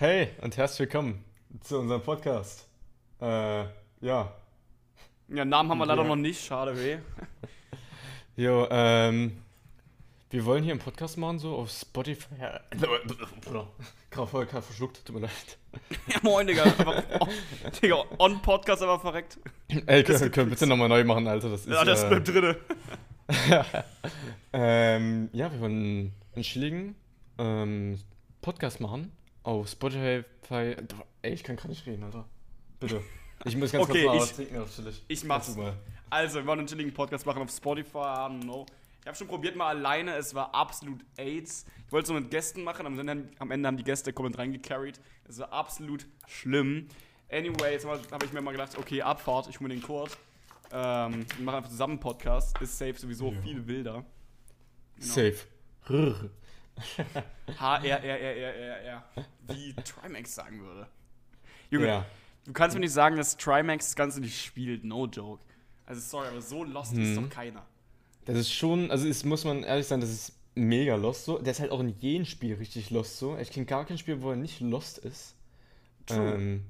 [0.00, 1.24] Hey und herzlich willkommen
[1.60, 2.68] zu unserem Podcast.
[3.20, 3.64] Äh,
[4.00, 4.32] ja.
[5.26, 6.08] Ja, Namen haben wir leider Ja.
[6.08, 6.98] noch nicht, schade weh.
[8.36, 9.42] Jo, ähm,
[10.30, 12.36] wir wollen hier einen Podcast machen, so auf Spotify.
[14.12, 15.58] Voll gerade verschluckt, tut mir leid.
[16.06, 16.62] Ja, moin, Digga.
[16.62, 17.26] Einfach, oh,
[17.82, 19.40] Digga, on Podcast aber verreckt.
[19.86, 21.50] Ey, können, können wir bitte nochmal neu machen, Alter.
[21.50, 22.56] Das ist, Ja, das äh, bleibt drinne.
[24.52, 26.94] ähm, ja, wir wollen einen chilligen
[27.38, 27.98] ähm,
[28.40, 29.10] Podcast machen
[29.48, 30.24] auf Spotify.
[31.22, 32.24] Ey, ich kann gerade nicht reden, Alter.
[32.80, 33.02] Bitte.
[33.44, 35.04] Ich muss ganz Okay, kurz mal ich- trinken, natürlich.
[35.06, 35.54] ich mach's.
[35.54, 35.72] Mal.
[36.10, 38.66] Also, wir wollen einen chilligen Podcast machen auf Spotify, I don't know.
[39.00, 41.64] Ich habe schon probiert mal alleine, es war absolut AIDS.
[41.86, 44.38] Ich wollte es nur mit Gästen machen, am Ende, am Ende haben die Gäste komplett
[44.38, 45.00] reingecarried.
[45.28, 46.88] Es war absolut schlimm.
[47.30, 50.18] Anyway, jetzt habe ich mir mal gedacht, okay, Abfahrt, ich hole mir den Kurt.
[50.72, 52.60] Ähm, wir machen einfach zusammen einen Podcast.
[52.60, 53.40] Ist safe sowieso Ja.
[53.42, 54.04] viel wilder.
[54.96, 55.06] Genau.
[55.14, 55.36] Safe.
[55.88, 56.28] Rrr.
[57.58, 59.04] H-R-R-R-R-R-R.
[59.48, 60.86] Wie Trimax sagen würde.
[61.70, 62.06] Junge, Ja.
[62.44, 64.84] du kannst mir nicht sagen, dass Trimax das Ganze nicht spielt.
[64.84, 65.42] No joke.
[65.86, 67.22] Also, sorry, aber so lost ist Mhm.
[67.22, 67.64] doch keiner.
[68.26, 71.38] Das ist schon, also ist, muss man ehrlich sagen, das ist mega lost so.
[71.38, 73.38] Der ist halt auch in jedem Spiel richtig lost so.
[73.38, 75.34] Ich kenne gar kein Spiel, wo er nicht lost ist.
[76.06, 76.34] True.
[76.34, 76.64] Ähm,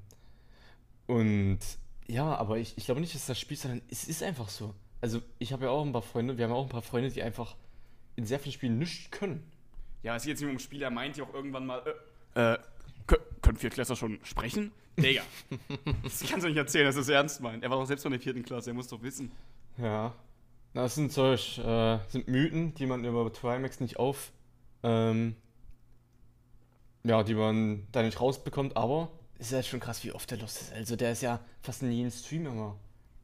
[1.06, 1.58] und
[2.06, 4.75] ja, aber ich, ich glaube nicht, dass das Spiel, sondern es ist einfach so.
[5.00, 7.22] Also ich habe ja auch ein paar Freunde, wir haben auch ein paar Freunde, die
[7.22, 7.56] einfach
[8.16, 9.42] in sehr vielen Spielen nichts können.
[10.02, 11.82] Ja, es geht jetzt nicht um Spiel, er meint ja auch irgendwann mal,
[12.34, 12.58] äh, äh,
[13.06, 14.72] kö- können Viertklässler schon sprechen?
[14.96, 15.22] Digga.
[16.02, 17.62] das kannst du nicht erzählen, dass er es ernst meint.
[17.62, 19.30] Er war doch selbst noch in der vierten Klasse, er muss doch wissen.
[19.76, 20.14] Ja.
[20.74, 24.32] Na, das sind solch, äh, sind Mythen, die man über Trimax nicht auf,
[24.82, 25.34] ähm,
[27.04, 30.38] ja, die man da nicht rausbekommt, aber es ist halt schon krass, wie oft der
[30.38, 30.72] lost ist.
[30.72, 32.76] Also der ist ja fast in jedem Stream immer.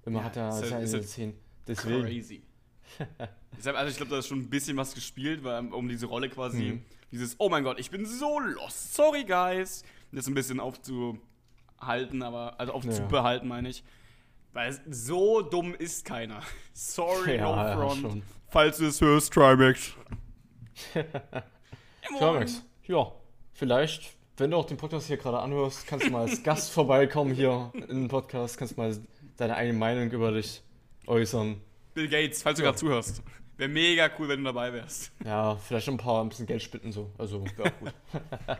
[0.06, 1.34] Immer Ja, hat er seine ist halt 10.
[1.67, 2.02] Deswegen.
[2.05, 2.42] Crazy.
[3.56, 6.28] Deshalb, also ich glaube, da ist schon ein bisschen was gespielt, weil, um diese Rolle
[6.28, 6.84] quasi, Mhm.
[7.12, 12.58] dieses, oh mein Gott, ich bin so lost, sorry guys, das ein bisschen aufzuhalten, aber,
[12.58, 13.84] also aufzubehalten, meine ich.
[14.52, 16.40] Weil so dumm ist keiner.
[16.74, 18.00] Sorry, Ja, no ja, front.
[18.00, 18.23] schon.
[18.50, 19.94] Falls du es hörst, Trimax.
[20.94, 22.18] Ja.
[22.18, 23.12] Trimax, ja,
[23.52, 27.34] vielleicht, wenn du auch den Podcast hier gerade anhörst, kannst du mal als Gast vorbeikommen
[27.34, 28.96] hier in den Podcast, kannst mal
[29.36, 30.62] deine eigene Meinung über dich
[31.06, 31.61] äußern.
[31.94, 32.70] Bill Gates, falls du Ja.
[32.70, 33.22] gerade zuhörst.
[33.56, 35.12] Wäre mega cool, wenn du dabei wärst.
[35.24, 37.12] Ja, vielleicht ein paar, ein bisschen Geld spitten so.
[37.18, 37.94] Also, ja, gut.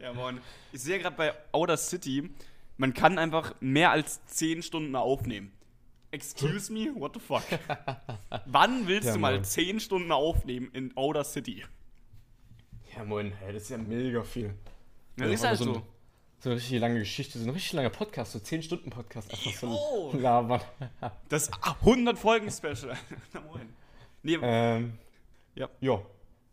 [0.00, 0.40] Ja, moin.
[0.72, 2.28] Ich sehe gerade bei Outer City,
[2.76, 5.52] man kann einfach mehr als 10 Stunden aufnehmen.
[6.10, 6.92] Excuse me?
[6.94, 7.44] What the fuck?
[8.46, 9.44] Wann willst Ja, du mal moin.
[9.44, 11.64] 10 Stunden aufnehmen in Outer City?
[12.96, 14.54] Ja, moin, hey, das ist ja mega viel.
[15.16, 15.82] Das Ja, ist halt so so.
[16.42, 19.30] So eine richtig lange Geschichte, so ein richtig langer Podcast, so 10 Stunden Podcast.
[19.30, 20.10] Einfach Jo.
[20.10, 20.60] so labern.
[21.28, 21.48] Das
[21.82, 22.96] 100 Folgen Special.
[23.32, 23.72] Na moin.
[24.24, 24.94] Nee, Ähm,
[25.54, 25.68] Ja.
[25.80, 26.02] Ja.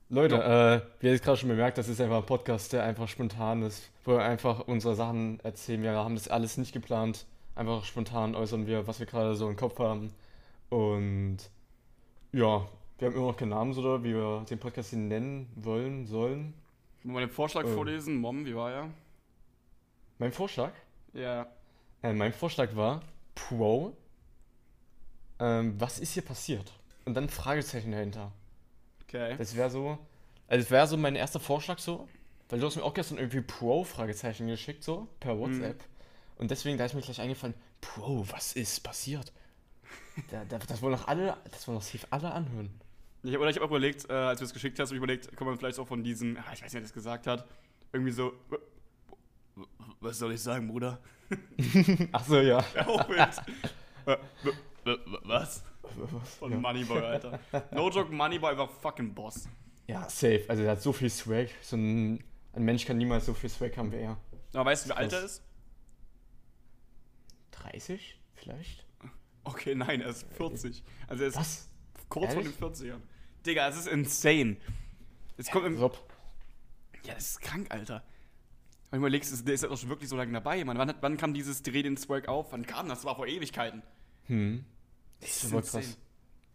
[0.10, 3.08] Leute, äh, wie ihr jetzt gerade schon bemerkt, das ist einfach ein Podcast, der einfach
[3.08, 5.82] spontan ist, wo wir einfach unsere Sachen erzählen.
[5.82, 7.26] Wir haben das alles nicht geplant.
[7.56, 10.14] Einfach spontan äußern wir, was wir gerade so im Kopf haben.
[10.70, 11.38] Und
[12.32, 12.68] ja,
[13.00, 16.54] wir haben immer noch keinen Namen, oder wie wir den Podcast hier nennen wollen, sollen.
[17.04, 17.74] mal den Vorschlag Ähm.
[17.74, 18.18] vorlesen.
[18.18, 18.90] Mom, wie war er?
[20.19, 20.74] Mein Vorschlag?
[21.13, 21.47] Ja.
[22.03, 23.02] Äh, mein Vorschlag war
[23.35, 23.96] Pro.
[25.40, 26.72] Ähm, was ist hier passiert?
[27.06, 28.34] Und dann Fragezeichen dahinter.
[29.03, 29.35] Okay.
[29.38, 29.97] Das wäre so.
[30.47, 32.08] Also, das wäre so mein erster Vorschlag so.
[32.50, 35.84] Weil du hast mir auch gestern irgendwie Pro-Fragezeichen geschickt, so, per WhatsApp.
[36.38, 39.31] Und deswegen, da ist mir gleich eingefallen, Pro, was ist passiert?
[40.31, 42.72] Da, da, das wollen noch alle, das wollen noch safe alle anhören.
[43.24, 45.03] Ich hab, oder ich habe auch überlegt, äh, als du es geschickt hast, habe ich
[45.03, 47.47] überlegt, kann man vielleicht auch von diesem, ah, ich weiß nicht, wer das gesagt hat,
[47.94, 48.34] irgendwie so,
[50.00, 51.00] was soll ich sagen, Bruder?
[52.12, 52.64] Ach so, ja.
[52.76, 53.20] Ja, auch mit.
[53.20, 55.64] Äh, w- was?
[56.40, 56.58] Von Ja.
[56.58, 57.40] Moneyboy, Alter.
[57.72, 59.48] No joke, Moneyboy war fucking Boss.
[59.88, 60.46] ja, safe.
[60.48, 61.50] Also, der hat so viel Swag.
[61.62, 62.24] So ein,
[62.54, 64.18] ein Mensch kann niemals so viel Swag haben wie er.
[64.54, 65.44] Aber weißt du, wie alt er ist?
[67.52, 68.86] 30 vielleicht?
[69.44, 70.84] Okay, nein, er ist 40.
[71.08, 71.70] Also er ist Was?
[72.08, 72.80] kurz vor den Ehrlich?
[72.82, 73.00] 40ern.
[73.46, 74.58] Digga, es ist insane.
[75.38, 75.98] Es kommt im, Rob.
[77.06, 78.04] Ja, das ist krank, Alter.
[78.92, 80.78] Wenn du überlegst, der ist ja doch schon wirklich so lange dabei, Mann.
[80.78, 82.52] Wann, hat- wann kam dieses Dreh den Swag auf?
[82.52, 83.00] Wann kam das?
[83.00, 83.84] Das war vor Ewigkeiten.
[84.26, 84.66] Hm.
[85.22, 85.97] Das ist aber krass.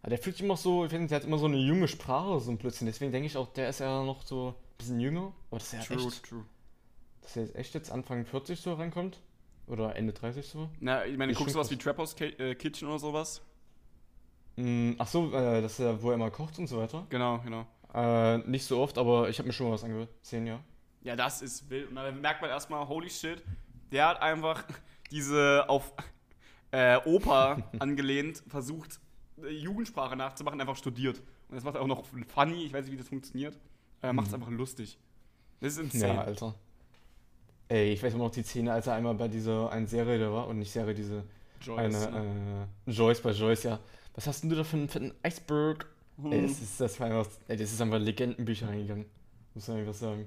[0.03, 2.39] Ja, der fühlt sich immer so, ich finde, der hat immer so eine junge Sprache
[2.39, 2.87] so ein Blödsinn.
[2.87, 5.33] Deswegen denke ich auch, der ist ja noch so ein bisschen jünger.
[5.49, 6.45] Aber das ist ja True, echt, true.
[7.21, 9.21] dass er jetzt echt jetzt Anfang 40 so rankommt.
[9.67, 10.69] Oder Ende 30 so.
[10.79, 13.41] Na, ich meine, Ist guckst du was wie Trap House äh, Kitchen oder sowas?
[14.57, 17.07] Mm, ach so, äh, das ist ja, wo er immer kocht und so weiter.
[17.09, 17.65] Genau, genau.
[17.93, 20.59] Äh, nicht so oft, aber ich habe mir schon mal was angesehen, ja.
[21.05, 21.89] Ja, das ist wild.
[21.89, 23.41] Und dann merkt man erstmal, holy shit,
[23.91, 24.63] der hat einfach
[25.11, 25.93] diese auf
[26.71, 28.99] äh, Oper angelehnt versucht,
[29.41, 31.19] äh, Jugendsprache nachzumachen, einfach studiert.
[31.47, 33.55] Und das macht er auch noch funny, ich weiß nicht, wie das funktioniert.
[34.01, 34.97] Er macht es einfach lustig.
[35.59, 36.15] Das ist insane.
[36.15, 36.55] Ja, Alter.
[37.67, 40.31] Ey, ich weiß immer noch die Szene, als er einmal bei dieser einen Serie da
[40.31, 41.23] war und nicht Serie, diese
[41.61, 41.93] Joyce.
[41.93, 42.07] ne?
[42.07, 43.79] eine äh, Joyce bei Joyce, ja.
[44.15, 45.85] Was hast denn du da für einen, für einen Iceberg?
[46.17, 46.31] Hm.
[46.31, 49.05] Ey, das ist, das war einfach, ey, das ist einfach Legendenbücher reingegangen.
[49.53, 50.25] Muss man einfach sagen.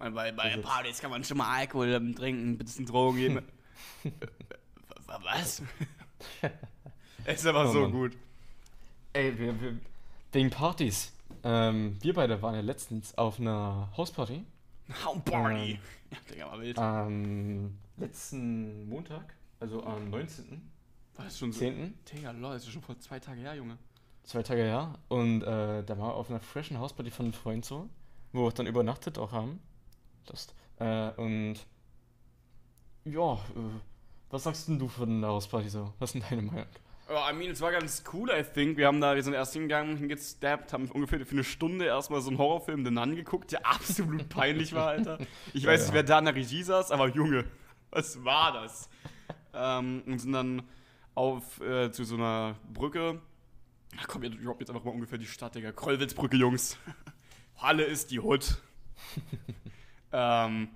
[0.00, 3.42] Man, bei bei Partys kann man schon mal Alkohol ähm, trinken, ein bisschen Drogen geben.
[5.06, 5.62] Was?
[7.24, 7.92] Es ist aber Oh so Mann.
[7.92, 8.16] gut.
[9.12, 9.78] Ey, wir, wir,
[10.32, 11.12] wegen Partys.
[11.44, 14.44] Ähm, wir beide waren ja letztens auf einer Hausparty.
[15.04, 15.72] Haumparty.
[15.72, 15.78] Ähm.
[16.10, 16.78] Ja, Digga, mal wild.
[16.78, 20.60] Am letzten Montag, also am 19.10.
[21.16, 21.60] War das schon so?
[21.60, 23.76] Digga, lol, das ist schon vor zwei Tagen her, Junge.
[24.22, 24.94] Zwei Tage her.
[25.08, 27.88] Und äh, da war auf einer freshen Hausparty von einem Freund so,
[28.32, 29.60] wo wir dann übernachtet auch haben.
[30.30, 30.54] Lust.
[30.78, 31.56] Äh, und
[33.04, 33.38] ja, äh,
[34.30, 35.92] was sagst denn du von der Hausparty so?
[35.98, 36.66] Was ist denn deine Meinung?
[37.08, 38.76] Ja, I mean, es war ganz cool, I think.
[38.76, 42.28] Wir haben da, wir sind erst hingegangen, hingesteppt, haben ungefähr für eine Stunde erstmal so
[42.28, 45.18] einen Horrorfilm The Nun geguckt, der absolut peinlich war, Alter.
[45.52, 45.94] Ich Ja, weiß nicht, ja.
[45.94, 47.44] wer da in der Regie saß, aber Junge,
[47.90, 48.88] was war das?
[49.52, 50.62] ähm, und sind dann
[51.16, 53.20] auf äh, zu so einer Brücke.
[53.98, 55.72] Ach komm, ihr droppt jetzt einfach mal ungefähr die Stadt, Digga.
[55.72, 56.78] Krollwitzbrücke, Jungs.
[57.58, 58.58] Halle ist die Hood.
[60.12, 60.68] ähm,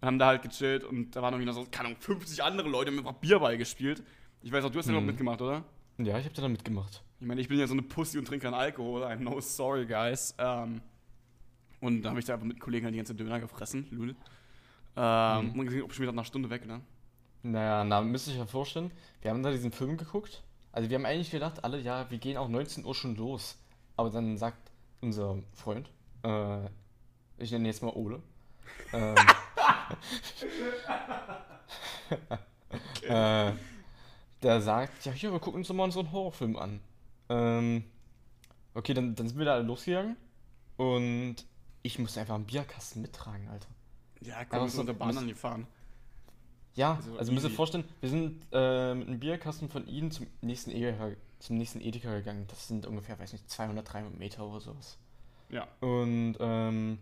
[0.00, 2.68] und haben da halt gechillt und da waren irgendwie noch so, keine Ahnung, 50 andere
[2.68, 4.02] Leute, haben einfach Bierball gespielt.
[4.42, 5.06] Ich weiß auch, du hast ja noch Mhm.
[5.08, 5.64] mitgemacht, oder?
[5.98, 7.02] Ja, ich habe da mitgemacht.
[7.20, 9.02] Ich meine, ich bin ja so eine Pussy und trinke keinen Alkohol.
[9.04, 10.34] I'm no sorry, guys.
[10.38, 10.80] Ähm,
[11.80, 13.86] und da habe ich da einfach mit Kollegen halt die ganze Döner gefressen.
[13.90, 14.14] Lul.
[14.96, 15.58] Ähm, Mhm.
[15.60, 16.80] Und gesehen, ob schon wieder nach einer Stunde weg, ne?
[17.42, 18.90] Naja, na, müsst ihr euch ja vorstellen,
[19.22, 20.42] wir haben da diesen Film geguckt.
[20.72, 23.58] Also wir haben eigentlich gedacht, alle, ja, wir gehen auch 19 Uhr schon los.
[23.96, 24.70] Aber dann sagt
[25.00, 25.90] unser Freund,
[26.22, 26.66] äh,
[27.38, 28.22] ich nenne jetzt mal Ole,
[28.92, 29.16] ähm,
[33.08, 33.52] äh,
[34.42, 36.80] der sagt, ja hier, wir gucken uns doch mal so einen Horrorfilm an.
[37.28, 37.84] Ähm,
[38.74, 40.16] okay, dann, dann sind wir da alle losgegangen
[40.76, 41.36] und
[41.82, 43.68] ich musste einfach einen Bierkasten mittragen, Alter.
[44.20, 45.66] Ja, komm, wir sind der Bahn angefahren.
[46.74, 50.26] Ja, Also also, müsst ihr vorstellen, wir sind äh, mit einem Bierkasten von ihnen zum
[50.40, 52.46] nächsten Edeka, zum nächsten Edeka gegangen.
[52.48, 54.98] Das sind ungefähr, weiß nicht, 200, 300 Meter oder sowas.
[55.48, 55.66] Ja.
[55.80, 56.98] Und ähm,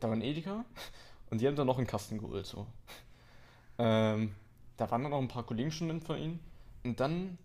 [0.00, 0.64] da war ein Edeka
[1.32, 2.44] und die haben dann noch einen Kasten geholt.
[2.44, 2.66] So.
[3.78, 4.34] Ähm,
[4.76, 6.40] da waren dann noch ein paar Kollegen schon drin von ihnen.
[6.84, 7.38] Und dann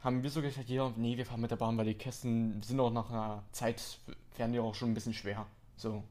[0.00, 2.80] haben wir so gesagt, ja, nee, wir fahren mit der Bahn, weil die Kästen sind
[2.80, 4.00] auch nach einer Zeit,
[4.36, 5.46] werden die auch schon ein bisschen schwer.
[5.76, 6.02] So.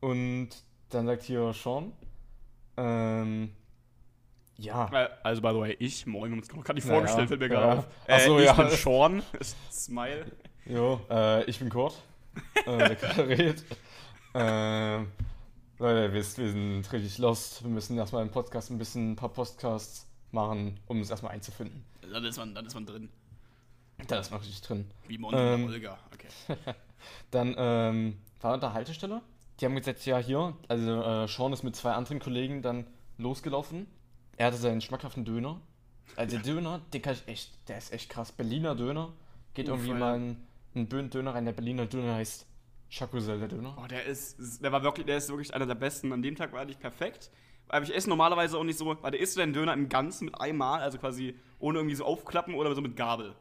[0.00, 0.48] Und
[0.88, 1.92] dann sagt hier Sean,
[2.78, 3.52] ähm,
[4.56, 7.40] ja, Äh, Also, by the way, ich, moin, wir haben uns gar nicht vorgestellt, fällt
[7.40, 7.54] mir ja.
[7.54, 7.86] gerade auf.
[8.08, 8.54] Ach so, ich ja.
[8.54, 9.22] bin Sean.
[9.70, 10.32] Smile.
[10.64, 12.00] Jo, äh, ich bin Kurt,
[12.64, 13.64] äh, der gerade redet.
[14.34, 15.08] Ähm,
[15.82, 17.64] Leute, wir sind richtig lost.
[17.64, 21.84] Wir müssen erstmal im Podcast ein bisschen ein paar Podcasts machen, um uns erstmal einzufinden.
[22.08, 23.08] Dann ist man, dann ist man drin.
[24.06, 24.88] Da ist man richtig drin.
[25.08, 25.66] Wie Mon Ähm.
[25.66, 25.98] Olga.
[26.14, 26.56] Okay.
[27.32, 29.22] Dann ähm, war der Haltestelle.
[29.58, 32.86] Die haben gesagt, ja hier, also äh, Sean ist mit zwei anderen Kollegen dann
[33.18, 33.88] losgelaufen.
[34.36, 35.60] Er hatte seinen schmackhaften Döner.
[36.14, 38.30] Also der Döner, den kann ich echt, der ist echt krass.
[38.30, 39.12] Berliner Döner.
[39.54, 40.04] Geht Uff, irgendwie Alter.
[40.04, 40.46] mal ein,
[40.76, 41.44] ein Döner rein.
[41.44, 42.46] Der Berliner Döner heißt
[42.92, 43.76] Chacosel, der Döner.
[43.82, 46.12] Oh, der ist, der war wirklich, der ist wirklich einer der besten.
[46.12, 47.30] An dem Tag war er nicht perfekt.
[47.68, 50.26] Aber ich esse normalerweise auch nicht so, weil der isst du deinen Döner im Ganzen
[50.26, 53.34] mit einmal, also quasi ohne irgendwie so aufklappen oder so mit Gabel.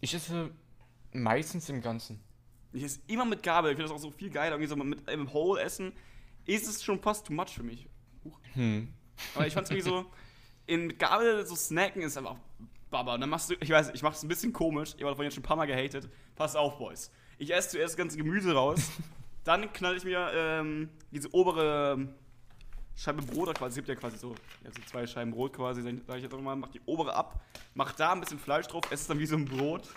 [0.00, 0.50] Ich esse
[1.12, 2.20] meistens im Ganzen.
[2.72, 3.70] Ich esse immer mit Gabel.
[3.70, 4.56] Ich finde das auch so viel geiler.
[4.56, 5.92] Irgendwie so mit einem Whole essen
[6.46, 7.86] ist es schon fast too much für mich.
[8.54, 8.94] Hm.
[9.34, 10.06] Aber ich fand es irgendwie so,
[10.66, 12.36] in, mit Gabel so snacken ist einfach
[12.90, 13.14] Baba.
[13.14, 14.94] Und dann machst du, ich weiß, ich mach's ein bisschen komisch.
[14.96, 16.08] Ich habe davon jetzt schon ein paar Mal gehatet.
[16.34, 17.10] Pass auf, Boys.
[17.38, 18.90] Ich esse zuerst das ganze Gemüse raus.
[19.44, 22.08] dann knall ich mir ähm, diese obere
[22.96, 26.16] Scheibe Brot, quasi, es gibt ja quasi so, ja, so zwei Scheiben Brot quasi, sag
[26.16, 27.40] ich jetzt auch mal, mach die obere ab,
[27.74, 29.88] mach da ein bisschen Fleisch drauf, esse es dann wie so ein Brot,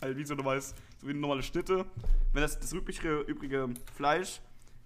[0.00, 1.84] halt wie so, normales, so wie eine normale Schnitte.
[2.32, 4.40] Wenn das, das übrige, übrige Fleisch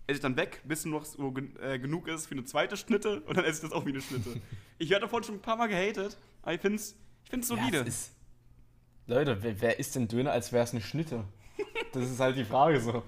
[0.06, 3.36] esse ich dann weg, bis noch so äh, genug ist für eine zweite Schnitte und
[3.36, 4.40] dann esse ich das auch wie eine Schnitte.
[4.78, 7.84] ich werde davon schon ein paar Mal gehatet, aber ich finde es ich find's solide.
[7.84, 11.24] Ja, Leute, wer, wer isst denn Döner, als wäre es eine Schnitte?
[11.92, 13.02] Das ist halt die Frage so.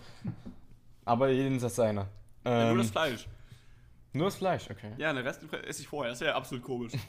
[1.05, 2.07] Aber jedem das seine.
[2.45, 3.29] Ja, Ähm, nur das Fleisch.
[4.13, 4.93] nur das Fleisch, okay.
[4.97, 6.93] Ja, den Rest esse ich vorher, das ist ja absolut komisch.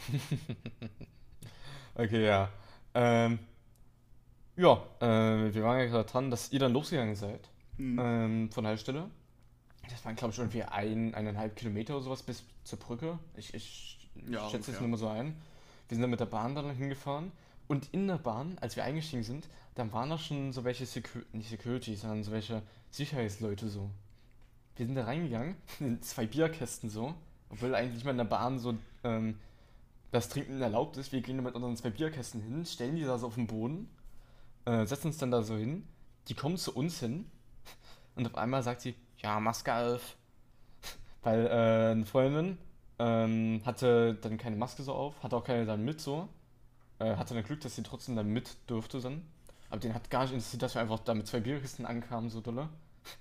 [1.95, 2.49] Okay, ja.
[2.93, 3.39] Ähm,
[4.55, 7.49] ja, äh, wir waren ja gerade dran, dass ihr dann losgegangen seid.
[7.77, 7.99] Hm.
[7.99, 9.09] Ähm, von der Haltestelle.
[9.89, 13.19] Das waren, glaube ich, irgendwie ein, eineinhalb Kilometer oder sowas bis zur Brücke.
[13.35, 15.35] Ich, ich Ja, schätze es nur mal so ein.
[15.89, 17.31] Wir sind dann mit der Bahn dann hingefahren.
[17.71, 21.19] Und in der Bahn, als wir eingestiegen sind, dann waren da schon so welche, Secu
[21.31, 23.89] nicht Security, sondern so welche Sicherheitsleute so.
[24.75, 27.13] Wir sind da reingegangen, in zwei Bierkästen so,
[27.47, 29.39] obwohl eigentlich mal in der Bahn so ähm,
[30.11, 31.13] das Trinken erlaubt ist.
[31.13, 33.89] Wir gehen da mit unseren zwei Bierkästen hin, stellen die da so auf den Boden,
[34.65, 35.87] äh, setzen uns dann da so hin.
[36.27, 37.23] Die kommen zu uns hin
[38.17, 40.17] und auf einmal sagt sie, ja, Maske auf.
[41.23, 42.57] Weil äh, eine Freundin,
[42.99, 46.27] Ähm, hatte dann keine Maske so auf, hatte auch keine dann mit so.
[47.01, 49.23] Äh, hatte dann Glück, dass sie trotzdem dann mit durfte dann.
[49.69, 52.41] Aber den hat gar nicht interessiert, dass wir einfach da mit zwei Bierkisten ankamen, so
[52.41, 52.69] dolle.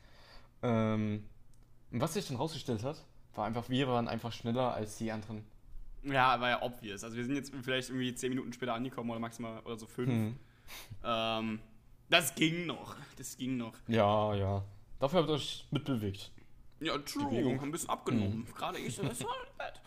[0.63, 1.25] ähm,
[1.91, 3.03] und was sich dann rausgestellt hat,
[3.35, 5.45] war einfach, wir waren einfach schneller als die anderen.
[6.03, 7.05] Ja, war ja obvious.
[7.05, 10.09] Also wir sind jetzt vielleicht irgendwie 10 Minuten später angekommen oder maximal oder so 5.
[10.09, 10.37] Hm.
[11.05, 11.61] Ähm,
[12.09, 12.97] das ging noch.
[13.17, 13.75] Das ging noch.
[13.87, 14.65] Ja, ja.
[14.99, 16.33] Dafür habt ihr euch mitbewegt.
[16.81, 17.59] Ja, true.
[17.61, 18.47] Ein bisschen abgenommen.
[18.57, 19.81] Gerade ich, das war im Bett.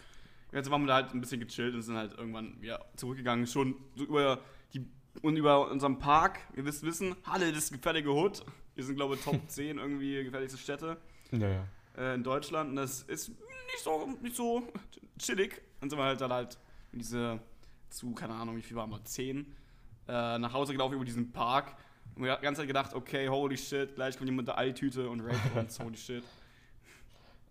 [0.53, 3.47] Jetzt waren wir da halt ein bisschen gechillt und sind halt irgendwann wieder zurückgegangen.
[3.47, 4.39] Schon so über
[4.73, 4.85] die
[5.21, 6.39] und über unseren Park.
[6.55, 8.43] Ihr wisst wissen, Halle, das ist gefährliche Hood.
[8.75, 10.97] Wir sind, glaube ich, Top 10 irgendwie gefährlichste Städte
[11.31, 11.65] Ja, ja.
[11.97, 12.71] äh, in Deutschland.
[12.71, 14.63] Und das ist nicht so, nicht so
[15.17, 15.61] chillig.
[15.79, 16.57] Dann sind wir halt dann halt
[16.91, 17.39] in diese
[17.89, 19.03] zu, keine Ahnung, wie viel waren wir?
[19.03, 19.45] 10
[20.07, 21.75] äh, nach Hause gelaufen über diesen Park.
[22.15, 24.57] Und wir haben die ganze Zeit gedacht, okay, holy shit, gleich kommt jemand mit der
[24.57, 26.23] Eitüte und raped uns, holy shit.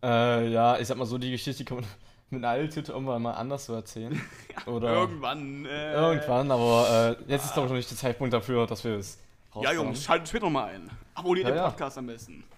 [0.03, 1.87] Äh, ja, ich sag mal so, die Geschichte kann man
[2.33, 4.21] mit einer Altüte irgendwann mal anders so erzählen.
[4.67, 5.67] Oder Irgendwann.
[5.67, 8.97] Äh, irgendwann, aber äh, jetzt ist glaube ich noch nicht der Zeitpunkt dafür, dass wir
[8.97, 9.19] es
[9.61, 9.73] Ja.
[9.73, 10.91] Jungs, schaltet später mal ein.
[11.15, 11.69] Abonniert Ja, den ja.
[11.71, 12.45] Podcast am besten.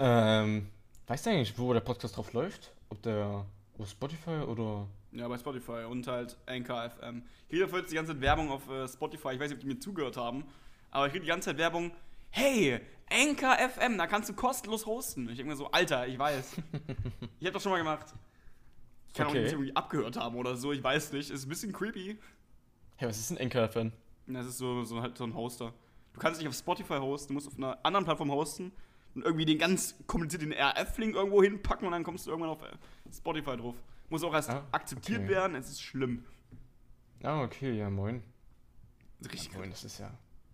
[0.00, 0.68] Ähm,
[1.08, 2.70] weißt du eigentlich, wo der Podcast drauf läuft?
[2.88, 3.44] Ob der
[3.78, 4.86] auf Spotify oder.
[5.10, 7.22] Ja, bei Spotify und halt Anchor FM.
[7.42, 9.30] Ich kriege dafür jetzt die ganze Zeit Werbung auf äh, Spotify.
[9.32, 10.44] Ich weiß nicht, ob die mir zugehört haben.
[10.90, 11.90] Aber ich kriege die ganze Zeit Werbung.
[12.30, 12.80] Hey,
[13.10, 15.28] Anchor FM, da kannst du kostenlos hosten.
[15.30, 16.52] Ich denke mir so, Alter, ich weiß.
[17.40, 18.06] ich habe das schon mal gemacht.
[19.08, 19.42] Ich kann auch Okay.
[19.42, 21.30] nicht irgendwie abgehört haben oder so, ich weiß nicht.
[21.30, 22.18] Ist ein bisschen creepy.
[22.96, 23.92] Hey, was ist ein Anchor-Fan?
[24.26, 25.72] Das ist so, so halt so ein Hoster.
[26.12, 28.72] Du kannst nicht auf Spotify hosten, du musst auf einer anderen Plattform hosten
[29.14, 32.76] und irgendwie den ganz komplizierten RF-Link irgendwo hinpacken und dann kommst du irgendwann auf äh,
[33.12, 33.76] Spotify drauf.
[34.10, 35.28] Muss auch erst Ah, akzeptiert okay.
[35.28, 36.24] werden, es ist schlimm.
[37.22, 38.22] Ah, okay, ja, moin.
[39.24, 40.10] Richtig Ja, moin, das ist ja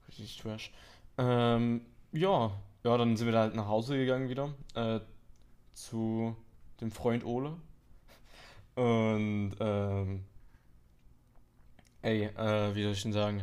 [0.08, 0.72] richtig trash.
[1.18, 2.52] Ähm, ja.
[2.84, 4.54] Ja, dann sind wir da halt nach Hause gegangen wieder.
[4.74, 5.00] Äh,
[5.72, 6.36] zu
[6.80, 7.56] dem Freund Ole.
[8.74, 10.24] Und, ähm,
[12.02, 13.42] ey, äh, wie soll ich denn sagen?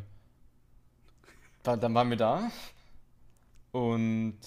[1.63, 2.51] Da, dann waren wir da.
[3.71, 4.37] Und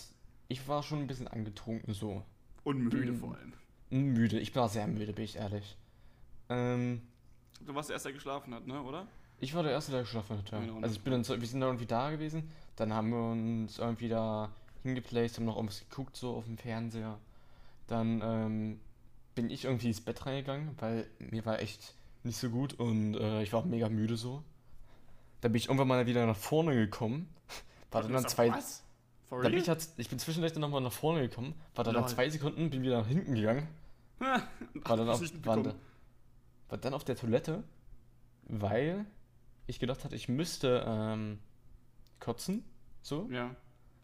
[0.49, 2.23] ich war schon ein bisschen angetrunken, so.
[2.65, 3.17] Und müde Mhm.
[3.17, 3.53] vor allem.
[3.91, 4.39] Müde.
[4.41, 5.77] Ich war sehr müde, bin ich ehrlich.
[6.49, 7.03] Ähm,
[7.61, 9.07] Du warst der Erste, der geschlafen hat, ne, oder?
[9.41, 10.61] Ich war der Erste, der geschlafen hat, ja.
[10.61, 10.81] Genau.
[10.81, 13.79] Also ich bin dann so, wir sind da irgendwie da gewesen, dann haben wir uns
[13.79, 14.51] irgendwie da
[14.83, 17.19] hingeplaced, haben noch irgendwas geguckt, so auf dem Fernseher.
[17.87, 18.81] Dann ähm,
[19.35, 23.43] bin ich irgendwie ins Bett reingegangen, weil mir war echt nicht so gut und äh,
[23.43, 24.43] ich war auch mega müde so.
[25.41, 27.29] Dann bin ich irgendwann mal wieder nach vorne gekommen.
[27.91, 28.51] War dann, dann zwei.
[28.51, 28.83] Was?
[29.27, 31.95] For Dann bin ich, halt, ich bin zwischendurch dann nochmal nach vorne gekommen, war dann
[31.95, 33.69] nach zwei Sekunden, bin wieder nach hinten gegangen.
[34.19, 35.75] War dann, auf, war,
[36.69, 37.65] war dann auf der Toilette,
[38.45, 39.07] weil
[39.67, 41.41] ich gedacht hatte, ich müsste ähm,
[42.21, 42.65] kotzen.
[43.03, 43.29] So.
[43.31, 43.55] Ja.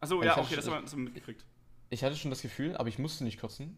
[0.01, 1.45] Achso, ja, hatte okay, wir das haben wir mitgekriegt.
[1.91, 3.77] Ich hatte schon das Gefühl, aber ich musste nicht kotzen.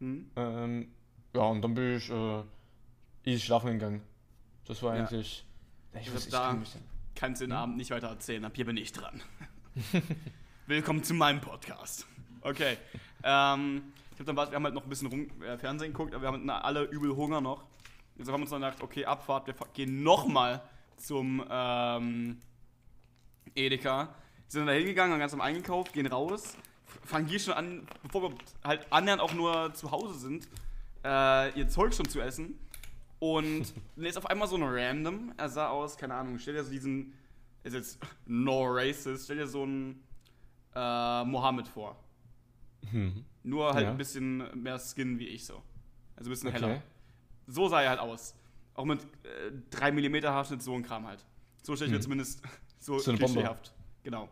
[0.00, 0.30] Hm?
[0.36, 0.88] Ähm,
[1.34, 2.42] ja, und dann bin ich äh,
[3.24, 4.02] easy schlafen gegangen.
[4.66, 5.02] Das war Ja.
[5.04, 5.44] eigentlich.
[6.00, 6.64] Ich, ich da- kann.
[7.14, 7.48] Kannst Hm?
[7.50, 9.20] den Abend nicht weiter erzählen, ab hier bin ich dran.
[10.66, 12.06] Willkommen zu meinem Podcast.
[12.42, 12.76] Okay.
[13.24, 13.82] Ähm,
[14.14, 16.28] ich hab dann wir haben halt noch ein bisschen rum, äh, Fernsehen geguckt, aber wir
[16.28, 17.64] haben alle übel Hunger noch.
[18.16, 20.62] Deshalb haben wir uns dann gedacht, okay, Abfahrt, wir gehen nochmal
[20.96, 22.40] zum ähm,
[23.54, 24.14] Edeka.
[24.48, 26.56] Sind dann da hingegangen, haben ganz am eingekauft, gehen raus,
[27.04, 30.48] fangen hier schon an, bevor wir halt annähernd auch nur zu Hause sind,
[31.04, 32.58] äh, ihr Zeug schon zu essen.
[33.18, 36.64] Und dann ist auf einmal so ein Random, er sah aus, keine Ahnung, stell dir
[36.64, 37.12] so diesen,
[37.64, 40.02] ist jetzt no racist, stell dir so einen
[40.74, 41.96] äh, Mohammed vor.
[42.90, 43.24] Hm.
[43.42, 43.90] Nur halt Ja.
[43.90, 45.62] ein bisschen mehr Skin wie ich so.
[46.16, 46.60] Also ein bisschen Okay.
[46.60, 46.82] heller.
[47.46, 48.34] So sah er halt aus.
[48.74, 51.24] Auch mit äh, 3 mm Haarschnitt, so ein Kram halt.
[51.62, 52.02] So stelle ich mir Mhm.
[52.02, 52.42] zumindest
[52.78, 53.72] so, So klischeehaft.
[54.04, 54.28] Genau.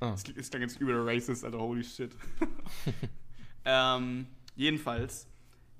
[0.00, 0.10] Ah.
[0.10, 2.14] Das ist dann jetzt übel racist, Alter, holy shit.
[3.64, 5.26] ähm, jedenfalls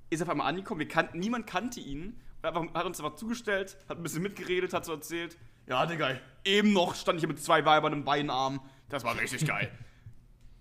[0.09, 2.19] ist er auf einmal angekommen, wir kannten, niemand kannte ihn.
[2.43, 6.95] Hat uns einfach zugestellt, hat ein bisschen mitgeredet, hat so erzählt, ja, Digga, eben noch
[6.95, 9.69] stand ich hier mit zwei Weibern im Beinarm, das war richtig geil.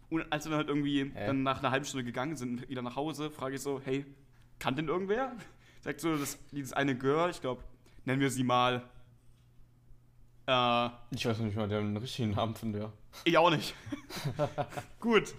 [0.08, 1.26] Und als wir dann halt irgendwie Hä?
[1.26, 4.04] dann nach einer halben Stunde gegangen sind, wieder nach Hause, frage ich so, hey,
[4.58, 5.32] kann denn irgendwer?
[5.80, 7.62] Sagt so, das, dieses eine Girl, ich glaube,
[8.04, 8.88] nennen wir sie mal,
[10.46, 12.92] äh, Ich weiß noch nicht mal den richtigen Namen von der.
[13.24, 13.74] ich auch nicht.
[15.00, 15.34] Gut.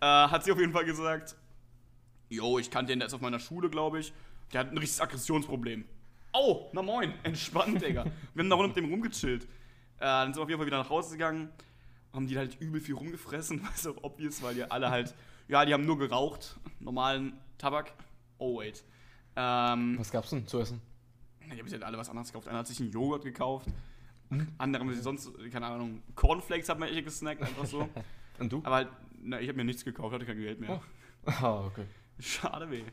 [0.00, 1.34] Äh, hat sie auf jeden Fall gesagt,
[2.30, 4.12] Jo, ich kannte den, der ist auf meiner Schule, glaube ich.
[4.52, 5.84] Der hat ein richtiges Aggressionsproblem.
[6.34, 8.04] Oh, na moin, entspannt, Digga.
[8.34, 9.44] Wir haben da rund mit dem rumgechillt.
[9.44, 9.48] Äh,
[10.00, 11.48] dann sind wir auf jeden Fall wieder nach Hause gegangen.
[12.12, 15.14] Haben die halt übel viel rumgefressen, was auch obvious, weil die alle halt,
[15.48, 16.56] ja, die haben nur geraucht.
[16.80, 17.92] Normalen Tabak.
[18.36, 18.84] Oh, wait.
[19.34, 20.80] Ähm, Was gab's denn zu essen?
[21.46, 22.46] die haben sich halt alle was anderes gekauft.
[22.46, 23.66] Einer hat sich einen Joghurt gekauft.
[24.58, 27.88] Andere haben sich sonst, keine Ahnung, Cornflakes hat man echt gesnackt, einfach so.
[28.38, 28.58] Und du?
[28.64, 28.88] Aber halt,
[29.22, 30.70] na, ich habe mir nichts gekauft, hatte kein Geld mehr.
[30.70, 30.80] Oh.
[31.26, 31.84] Ah, okay.
[32.20, 32.84] Schade weh.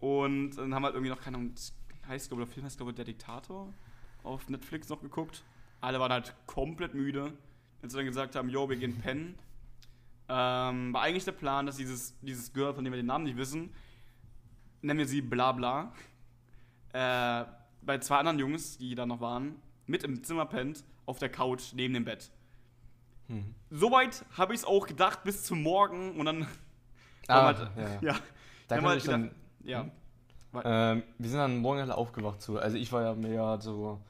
[0.00, 1.54] Und dann haben wir halt irgendwie noch, keine Ahnung,
[2.08, 3.72] heißt, glaube ich, der Film heißt, glaube ich, Der Diktator
[4.22, 5.44] auf Netflix noch geguckt.
[5.80, 7.32] Alle waren halt komplett müde.
[7.82, 9.34] Als sie dann gesagt haben, yo, wir gehen pennen.
[10.28, 13.36] Ähm, war eigentlich der Plan, dass dieses, dieses Girl, von dem wir den Namen nicht
[13.36, 13.74] wissen,
[14.80, 15.92] nennen wir sie Blabla,
[16.94, 17.44] äh,
[17.82, 21.72] bei zwei anderen Jungs, die da noch waren, mit im Zimmer pennt, auf der Couch
[21.74, 22.30] neben dem Bett.
[23.28, 23.54] Mhm.
[23.70, 26.46] Soweit habe ich es auch gedacht bis zum Morgen und dann.
[27.28, 27.70] Ah, halt-
[28.02, 28.12] ja.
[28.12, 28.18] ja.
[28.68, 29.82] Da Dann kann wir ich halt dann, ja.
[29.82, 29.90] Hm?
[30.64, 32.58] ähm, wir sind dann morgen alle aufgewacht so.
[32.58, 34.00] Also ich war ja mega so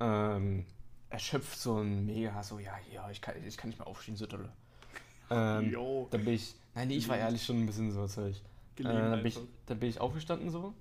[0.00, 0.64] ähm,
[1.10, 4.26] erschöpft, so ein mega so, ja, ja, ich kann, ich kann nicht mehr aufstehen, so
[4.26, 4.50] dolle.
[5.30, 6.08] Ähm, Jo.
[6.10, 8.34] da bin ich, nein, nee, ich war ehrlich schon ein bisschen so Zeug.
[8.34, 9.48] Äh, Geliebt da, bin ich, einfach.
[9.66, 10.72] da bin ich aufgestanden so.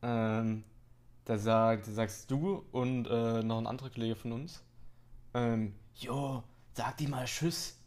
[0.00, 0.64] Ähm,
[1.28, 4.62] da, sagt, da sagst du und äh, noch ein anderer Kollege von uns.
[5.34, 6.42] Ähm, jo,
[6.72, 7.78] sag die mal Tschüss.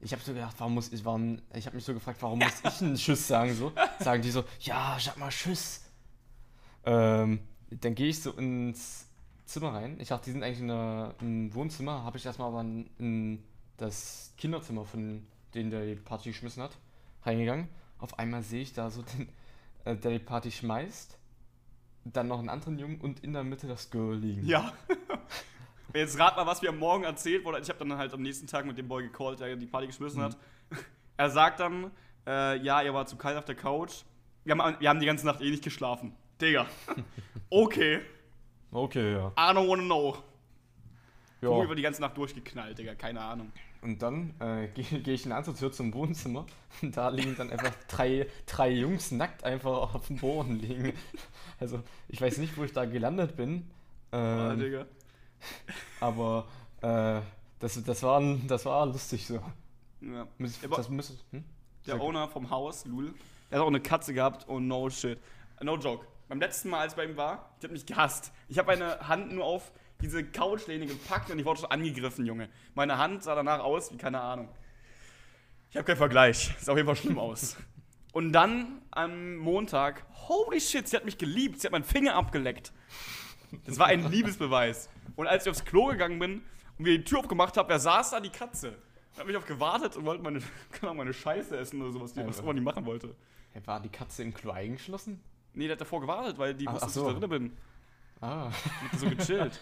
[0.00, 2.60] Ich habe so gedacht, warum muss ich, warum, ich habe mich so gefragt, warum muss
[2.62, 3.72] ich einen Tschüss sagen so?
[4.00, 5.82] Sagen die so, ja, sag mal Tschüss.
[6.84, 9.06] Ähm, dann gehe ich so ins
[9.46, 9.98] Zimmer rein.
[9.98, 12.04] Ich dachte, die sind eigentlich in der, im Wohnzimmer.
[12.04, 13.44] Habe ich erstmal aber in, in
[13.78, 16.76] das Kinderzimmer von denen, der die Party geschmissen hat,
[17.22, 17.66] reingegangen.
[17.96, 19.30] Auf einmal sehe ich da so den,
[19.86, 21.16] äh, der die Party schmeißt.
[22.04, 24.46] Dann noch einen anderen Jungen und in der Mitte das Girl liegen.
[24.46, 24.72] Ja.
[25.94, 27.60] Jetzt rat mal, was wir am Morgen erzählt wurde.
[27.60, 30.20] Ich habe dann halt am nächsten Tag mit dem Boy gecallt, der die Party geschmissen
[30.20, 30.24] Mhm.
[30.24, 30.36] hat.
[31.16, 31.90] Er sagt dann,
[32.26, 34.02] äh, ja, ihr war zu kalt auf der Couch.
[34.44, 36.14] Wir haben, wir haben die ganze Nacht eh nicht geschlafen.
[36.40, 36.66] Digga.
[37.50, 38.00] Okay.
[38.72, 39.28] Okay, ja.
[39.28, 40.16] I don't wanna know.
[41.40, 41.48] ja.
[41.48, 42.96] Wo über die ganze Nacht durchgeknallt, Digga.
[42.96, 43.52] Keine Ahnung.
[43.84, 46.46] Und dann äh, gehe geh ich in eine andere Tür zum Wohnzimmer
[46.80, 50.92] und da liegen dann einfach drei, drei Jungs nackt einfach auf dem Boden liegen.
[51.60, 53.70] Also ich weiß nicht, wo ich da gelandet bin,
[54.10, 54.86] ähm, Digga.
[56.00, 56.46] aber
[56.82, 57.20] äh,
[57.60, 59.40] das, das, war, das war lustig so.
[60.00, 60.26] Ja.
[60.64, 61.44] Aber- das müsste, hm?
[61.86, 63.14] Der Owner vom Haus, Lul,
[63.50, 65.18] der hat auch eine Katze gehabt und no shit.
[65.62, 66.04] No joke.
[66.28, 68.32] Beim letzten Mal, als ich bei ihm war, ich hab mich gehasst.
[68.48, 69.70] Ich habe meine Hand nur auf
[70.04, 72.48] diese Couchlehne gepackt und ich wurde schon angegriffen, Junge.
[72.74, 74.48] Meine Hand sah danach aus wie keine Ahnung.
[75.70, 76.54] Ich habe keinen Vergleich.
[76.60, 77.56] Sah auf jeden Fall schlimm aus.
[78.12, 81.60] Und dann am Montag, holy shit, sie hat mich geliebt.
[81.60, 82.72] Sie hat meinen Finger abgeleckt.
[83.66, 84.88] Das war ein Liebesbeweis.
[85.16, 86.42] Und als ich aufs Klo gegangen bin
[86.78, 88.20] und wir die Tür aufgemacht haben, wer saß da?
[88.20, 88.68] Die Katze.
[89.14, 90.38] Und hat mich auf gewartet und wollte meine,
[90.70, 93.16] keine Ahnung, meine Scheiße essen oder sowas, die, was immer die machen wollte.
[93.52, 95.20] Hey, war die Katze im Klo eingeschlossen?
[95.54, 97.08] Nee, der hat davor gewartet, weil die Ach- wusste, ach dass so.
[97.08, 97.56] ich da drin bin.
[98.20, 99.60] Ah, Hat so gechillt.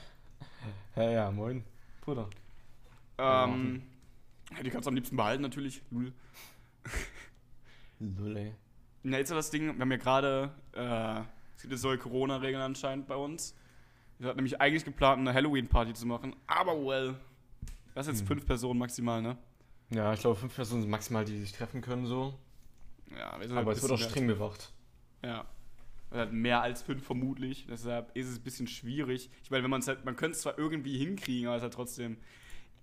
[0.97, 1.65] Ja, ja, moin,
[2.03, 2.29] Bruder.
[3.19, 3.83] ähm,
[4.57, 5.83] ja, die kannst du am liebsten behalten, natürlich.
[5.91, 6.13] Lul.
[8.01, 8.55] Lull, ey.
[9.03, 11.21] Na, jetzt ist das Ding, wir haben ja gerade, äh,
[11.57, 13.55] es gibt jetzt neue Corona-Regeln anscheinend bei uns.
[14.19, 17.15] Wir hatten nämlich eigentlich geplant, eine Halloween-Party zu machen, aber well.
[17.95, 18.27] Das ist jetzt Hm.
[18.29, 19.37] fünf Personen maximal, ne?
[19.91, 22.39] Ja, ich glaube, fünf Personen sind maximal, die sich treffen können so.
[23.11, 24.73] Ja, wir sind Aber es wird auch streng bewacht.
[25.23, 25.45] Ja.
[26.13, 27.67] Oder mehr als fünf vermutlich.
[27.69, 29.31] Deshalb ist es ein bisschen schwierig.
[29.43, 31.65] Ich meine, wenn man es halt, man könnte es zwar irgendwie hinkriegen, aber es ist
[31.65, 32.19] halt trotzdem.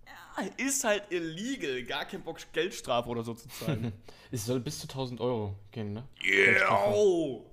[0.05, 1.83] Ja, ist halt illegal.
[1.83, 3.93] Gar kein Bock, Geldstrafe oder so zu zahlen.
[4.31, 6.07] Es soll bis zu 1000 Euro gehen, ne?
[6.23, 6.85] yeah!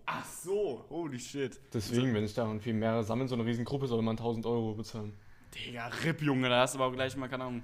[0.05, 0.85] Ach so.
[0.91, 1.59] Holy shit.
[1.73, 4.75] Deswegen, wenn sich da irgendwie mehrere sammeln, so eine riesen Gruppe, soll man 1000 Euro
[4.75, 5.15] bezahlen.
[5.55, 7.62] Digga, Ripp, Junge, da hast du aber auch gleich mal, keine Ahnung.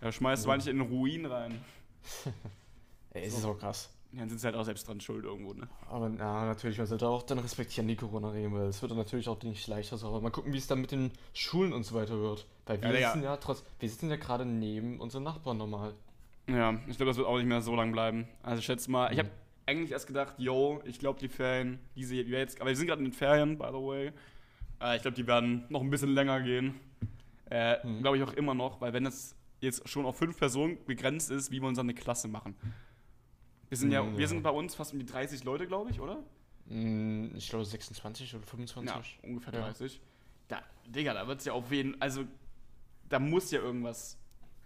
[0.00, 0.54] Da schmeißt du Ja.
[0.54, 1.62] manche in einen Ruin rein.
[3.10, 3.90] Ey, es ist auch krass.
[4.16, 5.68] Ja, Dann sind sie halt auch selbst dran schuld irgendwo, ne?
[5.90, 9.28] Aber ja, natürlich, man sollte auch dann respektieren die Corona-Regeln, weil es wird dann natürlich
[9.28, 10.06] auch nicht leichter so.
[10.08, 12.46] Aber mal gucken, wie es dann mit den Schulen und so weiter wird.
[12.64, 15.92] Weil wir Ja, sitzen ja trotz, wir sitzen ja gerade neben unseren Nachbarn normal.
[16.48, 18.26] Ja, ich glaube, das wird auch nicht mehr so lang bleiben.
[18.42, 19.20] Also ich schätze mal, ich Mhm.
[19.24, 19.30] habe
[19.66, 23.10] eigentlich erst gedacht, yo, ich glaube die Ferien, diese jetzt, aber wir sind gerade in
[23.10, 24.12] den Ferien, by the way.
[24.80, 26.80] Äh, ich glaube, die werden noch ein bisschen länger gehen.
[27.50, 28.00] Äh, Mhm.
[28.00, 31.50] Glaube ich auch immer noch, weil wenn es jetzt schon auf fünf Personen begrenzt ist,
[31.50, 32.54] wie wollen sie eine Klasse machen?
[33.68, 34.28] Wir sind ja, Mhm, wir ja.
[34.28, 36.18] sind bei uns fast um die 30 Leute, glaube ich, oder?
[36.68, 39.18] Hm, Ich glaube 26 oder 25.
[39.22, 39.60] Ja, ungefähr Ja.
[39.60, 40.00] 30.
[40.48, 42.24] Da, Digga, da wird es ja auf jeden also
[43.08, 44.18] da muss ja irgendwas.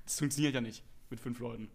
[0.04, 1.68] Das funktioniert ja nicht mit fünf Leuten.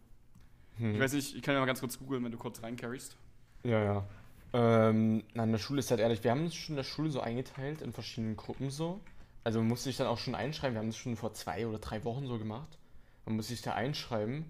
[0.77, 0.95] Hm.
[0.95, 3.15] Ich weiß nicht, ich kann ja mal ganz kurz googeln, wenn du kurz reincarryst.
[3.63, 4.05] Ja, ja.
[4.53, 7.09] Ähm, na, in der Schule ist halt ehrlich, wir haben uns schon in der Schule
[7.09, 8.99] so eingeteilt in verschiedenen Gruppen so.
[9.43, 11.77] Also man musste sich dann auch schon einschreiben, wir haben das schon vor zwei oder
[11.79, 12.77] drei Wochen so gemacht.
[13.25, 14.45] Man muss sich da einschreiben.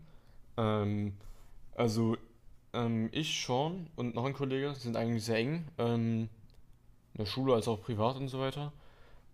[0.57, 1.13] Ähm,
[1.75, 2.17] also
[2.75, 5.67] ähm, ich, Sean und noch ein Kollege sind eigentlich sehr eng.
[5.77, 6.29] Ähm,
[7.13, 8.73] in der Schule als auch privat und so weiter.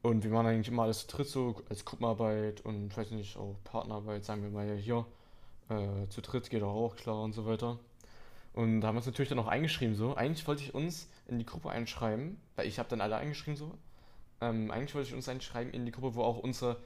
[0.03, 3.55] Und wir machen eigentlich immer alles zu dritt so als Gruppenarbeit und weiß nicht, auch
[3.63, 5.05] Partnerarbeit, sagen wir mal ja hier.
[5.69, 7.79] Äh, zu dritt geht auch klar und so weiter.
[8.53, 10.15] Und da haben wir uns natürlich dann auch eingeschrieben so.
[10.15, 13.71] Eigentlich wollte ich uns in die Gruppe einschreiben, weil ich habe dann alle eingeschrieben so.
[14.41, 16.77] Ähm, eigentlich wollte ich uns einschreiben in die Gruppe, wo auch unsere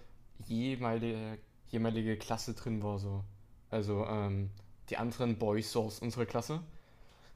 [0.48, 1.38] jeweilige,
[1.70, 3.24] jeweilige Klasse drin war so.
[3.70, 4.50] Also ähm,
[4.90, 6.62] die anderen Boys aus unserer Klasse.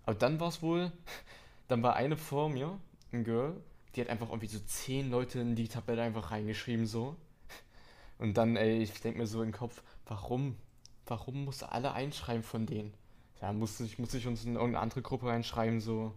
[0.06, 0.92] Aber dann war es wohl,
[1.68, 2.78] dann war eine vor mir,
[3.12, 3.56] ein Girl,
[3.96, 7.16] die hat einfach irgendwie so zehn Leute in die Tabelle einfach reingeschrieben, so.
[8.20, 10.58] Und dann, ey, ich denke mir so im Kopf, warum?
[11.08, 12.94] Warum musst du alle einschreiben von denen?
[13.42, 16.14] Ja, musste ich, musste ich uns in irgendeine andere Gruppe reinschreiben, so.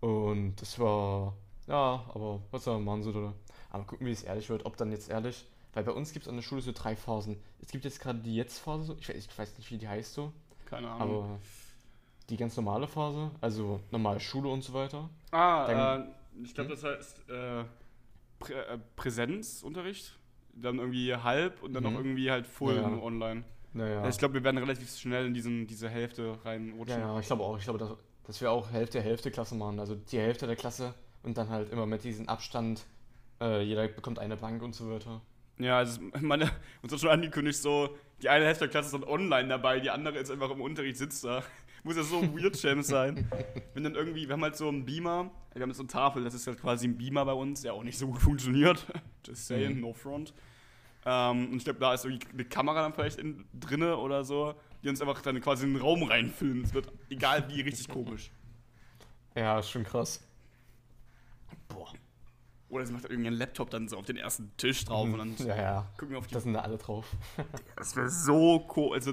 [0.00, 1.34] Und das war,
[1.66, 3.34] ja, aber was soll man machen, so, oder?
[3.70, 6.28] Aber gucken, wie es ehrlich wird, ob dann jetzt ehrlich, weil bei uns gibt es
[6.28, 7.36] an der Schule so drei Phasen.
[7.60, 10.32] Es gibt jetzt gerade die Jetzt-Phase, ich, weiß- ich weiß nicht, wie die heißt so,
[10.66, 11.24] Keine Ahnung.
[11.24, 11.38] aber
[12.28, 15.08] die ganz normale Phase, also normale Schule und so weiter.
[15.30, 16.04] ah, äh,
[16.42, 17.64] ich glaube, das heißt äh,
[18.38, 20.12] Prä äh, Präsenzunterricht.
[20.58, 21.90] Dann irgendwie halb und dann Mhm.
[21.92, 22.88] noch irgendwie halt full Ja.
[23.02, 23.44] online.
[23.74, 24.08] Naja.
[24.08, 26.98] Ich glaube, wir werden relativ schnell in diesen, diese Hälfte reinrutschen.
[27.00, 27.58] ja, ich glaube auch.
[27.58, 27.90] Ich glaube, dass,
[28.24, 29.78] dass wir auch Hälfte, Hälfte Klasse machen.
[29.78, 32.86] Also die Hälfte der Klasse und dann halt immer mit diesem Abstand.
[33.38, 35.20] Äh, jeder bekommt eine Bank und so weiter.
[35.58, 36.50] Ja, also meine,
[36.82, 39.90] uns hat schon angekündigt, so, die eine Hälfte der Klasse ist dann online dabei, die
[39.90, 41.42] andere ist einfach im Unterricht, sitzt da.
[41.84, 43.30] Muss ja so weird Champ sein.
[43.74, 46.24] Wenn dann irgendwie, wir haben halt so einen Beamer, wir haben jetzt so eine Tafel,
[46.24, 48.84] das ist halt quasi ein Beamer bei uns, der auch nicht so gut funktioniert.
[49.24, 49.80] Just saying, Mhm.
[49.80, 50.34] no front.
[51.04, 54.54] Ähm, und ich glaube, da ist irgendwie eine Kamera dann vielleicht in, drinne oder so,
[54.82, 56.64] die uns einfach dann quasi in den Raum reinfilmen.
[56.64, 58.32] Es wird, egal wie, richtig komisch.
[59.36, 60.20] Ja, ist schon krass.
[61.68, 61.92] Boah.
[62.68, 65.18] Oder sie macht halt irgendwie einen Laptop dann so auf den ersten Tisch drauf und
[65.18, 65.86] dann Ja, ja.
[65.96, 66.34] gucken wir auf die.
[66.34, 67.06] Da sind da alle drauf.
[67.76, 69.12] Das wäre so ko also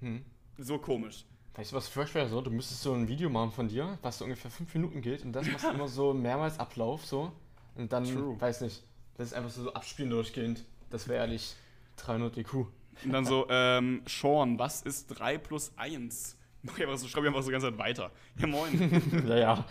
[0.00, 0.24] Hm.
[0.58, 1.24] so komisch.
[1.54, 2.40] Weißt du, was fresh wäre so?
[2.40, 5.32] Du müsstest so ein Video machen von dir, was so ungefähr fünf Minuten geht und
[5.32, 7.32] das machst du immer so mehrmals Ablauf so.
[7.76, 8.38] Und dann, True.
[8.40, 8.82] weiß nicht,
[9.16, 10.64] das ist einfach so abspielen durchgehend.
[10.90, 11.54] Das wäre ehrlich
[11.96, 12.54] 300 IQ.
[12.54, 16.36] Und dann so, ähm, Sean, was ist 3 plus 1?
[16.62, 18.10] Mach ich einfach so, schreib ich einfach so die ganze Zeit weiter.
[18.38, 19.24] Ja, moin.
[19.28, 19.64] ja, ja.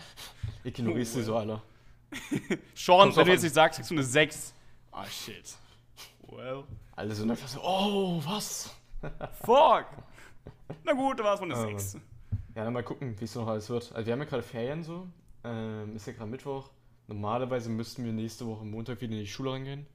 [0.64, 1.62] Ignorierst Oh, du so alle.
[2.74, 4.54] Sean, wenn du jetzt nicht sagst, kriegst du eine 6.
[4.92, 5.56] Ah, shit.
[6.28, 6.64] Well.
[6.96, 8.74] Alle so in der Klasse, oh, was?
[9.44, 9.86] Fuck.
[10.84, 11.98] Na gut, da war es von eine Ah, 6.
[12.54, 13.92] Ja, dann mal gucken, wie es noch alles wird.
[13.92, 15.08] Also wir haben ja gerade Ferien so.
[15.42, 16.70] Ähm, ist ja gerade Mittwoch.
[17.06, 19.86] Normalerweise müssten wir nächste Woche Montag wieder in die Schule reingehen.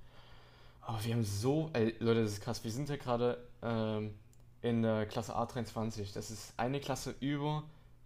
[0.81, 2.63] Aber wir haben so, ey, Leute, das ist krass.
[2.63, 4.13] Wir sind ja gerade ähm,
[4.61, 6.13] in der Klasse A23.
[6.13, 7.63] Das ist eine Klasse über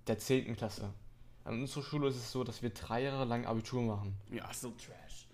[0.07, 0.55] der 10.
[0.55, 0.93] Klasse.
[1.45, 4.15] An unserer Schule ist es so, dass wir drei Jahre lang Abitur machen.
[4.31, 5.27] Ja, so trash.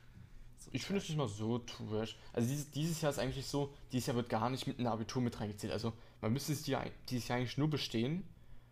[0.58, 2.18] So Ich finde es nicht mal so trash.
[2.34, 5.22] Also dieses, dieses Jahr ist eigentlich so, dieses Jahr wird gar nicht mit einem Abitur
[5.22, 5.72] mit reingezählt.
[5.72, 6.76] Also man müsste es die-
[7.10, 8.24] dieses Jahr eigentlich nur bestehen.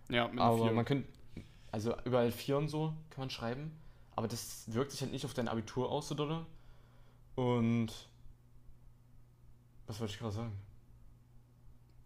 [0.10, 0.72] Ja, mit Aber vier.
[0.74, 1.08] man könnte,
[1.72, 3.72] also überall vier und so kann man schreiben,
[4.16, 6.46] aber das wirkt sich halt nicht auf dein Abitur aus, dolle.
[7.36, 7.92] Und
[9.86, 10.58] was wollte ich gerade sagen?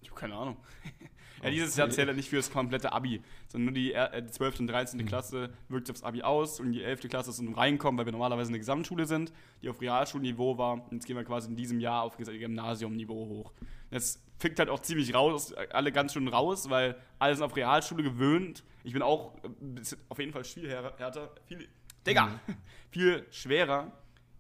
[0.02, 0.58] Ich habe keine Ahnung.
[1.44, 4.32] ja, dieses Jahr zählt halt nicht für das komplette Abi, sondern nur die, äh, die
[4.32, 4.60] 12.
[4.62, 5.00] und 13.
[5.00, 5.06] Mhm.
[5.06, 7.08] Klasse wirkt aufs Abi aus und die 11.
[7.10, 10.74] Klasse ist zum Reinkommen, weil wir normalerweise eine Gesamtschule sind, die auf Realschulniveau war.
[10.74, 13.54] Und jetzt gehen wir quasi in diesem Jahr auf Gymnasiumniveau hoch.
[13.90, 18.04] Das fickt halt auch ziemlich raus, alle ganz schön raus, weil alle sind auf Realschule
[18.04, 18.64] gewöhnt.
[18.84, 21.68] Ich bin auch äh, auf jeden Fall viel här- härter, viel,
[22.08, 22.56] Digga, Mhm.
[22.90, 23.92] viel schwerer.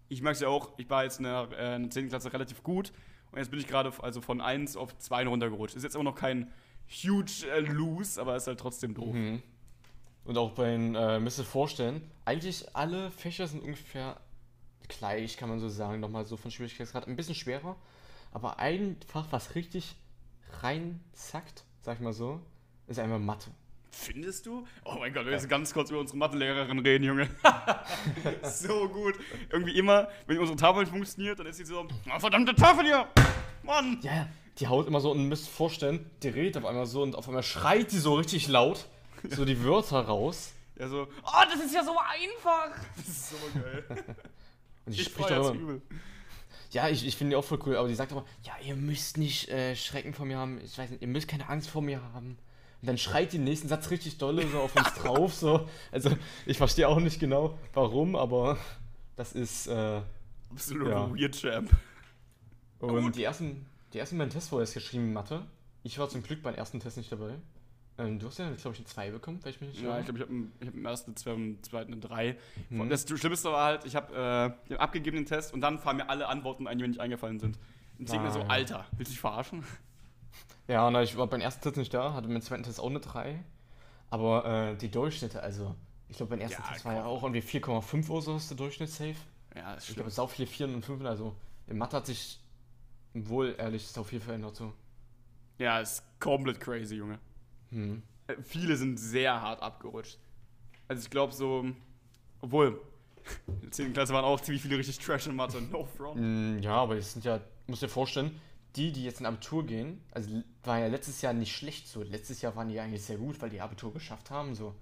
[0.10, 2.10] Ich mag es ja auch, ich war jetzt in der, äh, in der 10.
[2.10, 2.92] Klasse relativ gut
[3.32, 5.76] und jetzt bin ich gerade also von 1 auf 2 runtergerutscht.
[5.76, 6.52] Ist jetzt immer noch kein
[6.92, 9.14] huge äh, Lose, aber ist halt trotzdem doof.
[9.14, 9.42] Mhm.
[10.26, 14.20] Und auch bei den, äh, müsst ihr vorstellen, eigentlich alle Fächer sind ungefähr
[14.88, 17.08] gleich, kann man so sagen, nochmal so von Schwierigkeitsgrad.
[17.08, 17.76] Ein bisschen schwerer,
[18.32, 19.96] aber ein Fach, was richtig
[20.62, 22.40] reinzackt, sag ich mal so,
[22.88, 23.52] ist einfach Mathe.
[23.94, 24.66] Findest du?
[24.86, 27.30] Oh mein Gott, wir müssen ganz kurz über unsere Mathelehrerin reden, Junge.
[28.44, 29.16] so gut.
[29.50, 33.08] Irgendwie immer, wenn unsere Tafel nicht funktioniert, dann ist sie so, oh, verdammte Tafel hier!
[33.64, 34.00] Mann!
[34.02, 34.28] Ja, ja,
[34.62, 37.44] die haut immer so und müsst vorstellen, die redet auf einmal so und auf einmal
[37.44, 38.86] schreit die so richtig laut,
[39.30, 40.54] so die Wörter raus.
[40.80, 42.70] Ja, so, oh, das ist ja so einfach!
[42.96, 43.86] Das ist so geil.
[44.86, 45.80] Und die Ich spricht auch immer.
[46.72, 49.18] Ja, ich, ich finde die auch voll cool, aber die sagt aber, ja, ihr müsst
[49.18, 52.02] nicht äh, Schrecken vor mir haben, ich weiß nicht, ihr müsst keine Angst vor mir
[52.14, 52.38] haben.
[52.82, 55.70] Und dann schreit die den nächsten Satz richtig dolle so auf uns drauf, so.
[55.92, 56.12] Also,
[56.48, 58.58] ich verstehe auch nicht genau, warum, aber
[59.18, 60.02] das ist, äh,
[60.50, 61.10] Absolut Ja.
[61.14, 61.70] weird Champ.
[62.80, 65.46] und die ersten, die ersten beiden Tests wurde jetzt geschrieben in Mathe.
[65.84, 67.36] Ich war zum Glück beim ersten Test nicht dabei.
[67.98, 70.06] Ähm, du hast ja, glaube ich, eine 2 bekommen, weil ich mich nicht Ja, ich
[70.06, 72.38] glaube, ich habe hab im ersten, zwei, im zweiten eine 3.
[72.70, 72.90] Mhm.
[72.90, 76.28] Das Schlimmste war halt, ich habe äh, den abgegebenen Test und dann fallen mir alle
[76.28, 77.58] Antworten ein, die mir nicht eingefallen sind.
[77.98, 78.48] Und ich denke mir Ah, so, ja.
[78.48, 79.64] Alter, willst du dich verarschen?
[80.68, 83.00] Ja, na, ich war beim ersten Test nicht da, hatte beim zweiten Test auch eine
[83.02, 83.44] 3.
[84.10, 85.76] Aber äh, die Durchschnitte, also,
[86.08, 88.58] ich glaube, beim ersten Ja, Test war ja auch irgendwie 4,5 oder so ist der
[88.58, 89.16] Durchschnitt safe.
[89.56, 91.36] Ja, das Ich glaube, es ist auch viele 4 und 5, also
[91.68, 92.40] in Mathe hat sich
[93.14, 94.74] wohl ehrlich sau viel verändert so.
[95.58, 97.20] Ja, ist komplett crazy, Junge.
[97.70, 98.02] Hm.
[98.28, 100.18] Äh, viele sind sehr hart abgerutscht.
[100.88, 101.66] Also ich glaube so,
[102.42, 102.82] obwohl,
[103.48, 103.94] in der 10.
[103.94, 105.62] Klasse waren auch ziemlich viele richtig Trash in Mathe.
[105.62, 106.20] No front.
[106.20, 108.40] Mm, Ja, aber es sind ja, musst dir vorstellen,
[108.76, 112.02] die, die jetzt in Abitur gehen, also war ja letztes Jahr nicht schlecht so.
[112.04, 114.74] Letztes Jahr waren die eigentlich sehr gut, weil die Abitur geschafft haben so.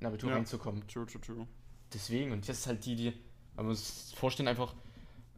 [0.00, 0.36] in Abitur Ja.
[0.36, 0.86] reinzukommen.
[0.88, 1.46] True, true, true.
[1.92, 3.12] Deswegen, und ist halt die, die,
[3.54, 4.74] man muss sich vorstellen, einfach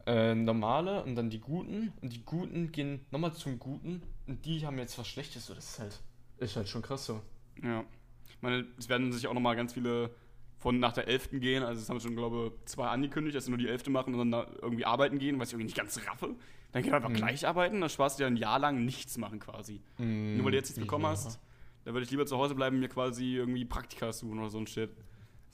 [0.07, 1.93] äh, normale und dann die Guten.
[2.01, 5.47] Und die Guten gehen nochmal zum Guten und die haben jetzt was Schlechtes.
[5.47, 6.01] So, das ist halt,
[6.39, 7.21] ist halt schon krass so.
[7.63, 7.85] Ja.
[8.29, 10.11] Ich meine, es werden sich auch nochmal ganz viele
[10.59, 11.31] von nach der 11.
[11.41, 11.63] gehen.
[11.63, 13.89] Also, es haben schon, glaube ich, zwei angekündigt, dass sie nur die 11.
[13.89, 16.35] machen und dann da irgendwie arbeiten gehen, was ich irgendwie nicht ganz raffe.
[16.73, 17.15] Dann geht einfach Mhm.
[17.15, 19.81] gleich arbeiten, dann sparst du dir ein Jahr lang nichts machen quasi.
[19.99, 21.11] Nur weil du jetzt nichts bekommen ja.
[21.11, 21.41] hast,
[21.85, 24.59] da würde ich lieber zu Hause bleiben und mir quasi irgendwie Praktika suchen oder so
[24.59, 24.91] ein Shit.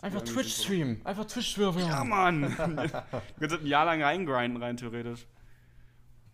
[0.02, 1.78] Einfach Twitch streamen, einfach Twitch streamen.
[1.78, 2.42] Ja, Mann!
[2.58, 5.26] du kannst ein Jahr lang reingrinden, rein theoretisch.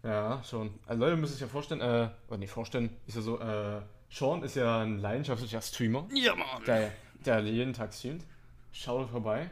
[0.03, 0.71] Ja, schon.
[0.87, 4.43] Also Leute müssen sich ja vorstellen, äh, oder nicht vorstellen, ist ja so, äh, Sean
[4.43, 6.65] ist ja ein leidenschaftlicher Streamer, Ja, Mann!
[6.67, 6.93] der,
[7.27, 8.25] der jeden Tag streamt.
[8.73, 9.51] Schaut vorbei.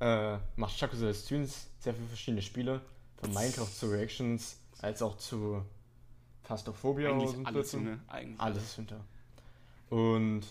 [0.00, 2.80] Äh, macht Chakusel Streams, sehr viele verschiedene Spiele.
[3.16, 5.64] Von Minecraft zu Reactions, als auch zu
[6.46, 7.84] Eigentlich ein alles, Blödsinn.
[7.84, 8.00] Junge.
[8.08, 8.40] Eigentlich.
[8.40, 9.00] Alles hinter.
[9.88, 10.42] Und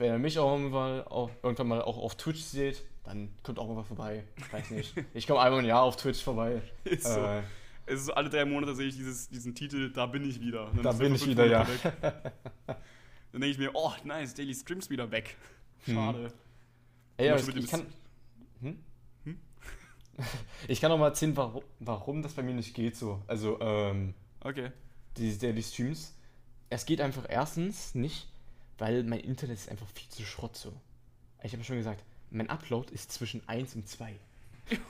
[0.00, 3.72] wenn ihr mich auch irgendwann, auch, irgendwann mal auch auf Twitch seht, dann kommt auch
[3.72, 4.24] mal vorbei.
[4.36, 4.94] Ich weiß nicht.
[5.14, 6.60] Ich komme einmal im Jahr auf Twitch vorbei.
[6.84, 7.20] Ist so.
[7.20, 7.42] Äh,
[7.86, 10.70] Es ist so, alle drei Monate sehe ich dieses, diesen Titel, da bin ich wieder.
[10.74, 11.66] Dann Da bin ich wieder, ja.
[11.66, 11.80] Weg.
[12.02, 15.36] Dann denke ich mir, oh, nice, Daily Streams wieder weg.
[15.86, 16.32] Schade.
[17.16, 17.86] Ey, aber ich, ich kann.
[18.60, 18.78] Hm?
[19.24, 19.38] Hm?
[20.68, 23.22] ich kann auch mal erzählen, warum, warum das bei mir nicht geht so.
[23.26, 24.70] Also, ähm, Okay.
[25.16, 26.14] die Daily Streams.
[26.70, 28.29] Es geht einfach erstens nicht,
[28.80, 30.72] weil mein Internet ist einfach viel zu Schrott so.
[31.42, 34.18] Ich habe schon gesagt, mein Upload ist zwischen 1 und 2.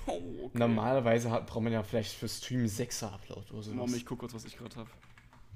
[0.07, 0.11] Oh,
[0.45, 0.51] okay.
[0.55, 3.75] Normalerweise hat, braucht man ja vielleicht für Stream 6er Upload oder so.
[3.75, 4.91] Mom, ich guck kurz, was ich gerade habe.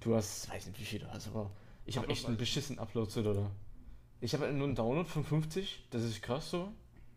[0.00, 1.50] Du hast, weiß nicht wie viel du hast, aber
[1.86, 3.50] ich habe echt einen beschissenen Upload so, oder?
[4.20, 6.72] Ich habe nur einen Download von 50, das ist krass so.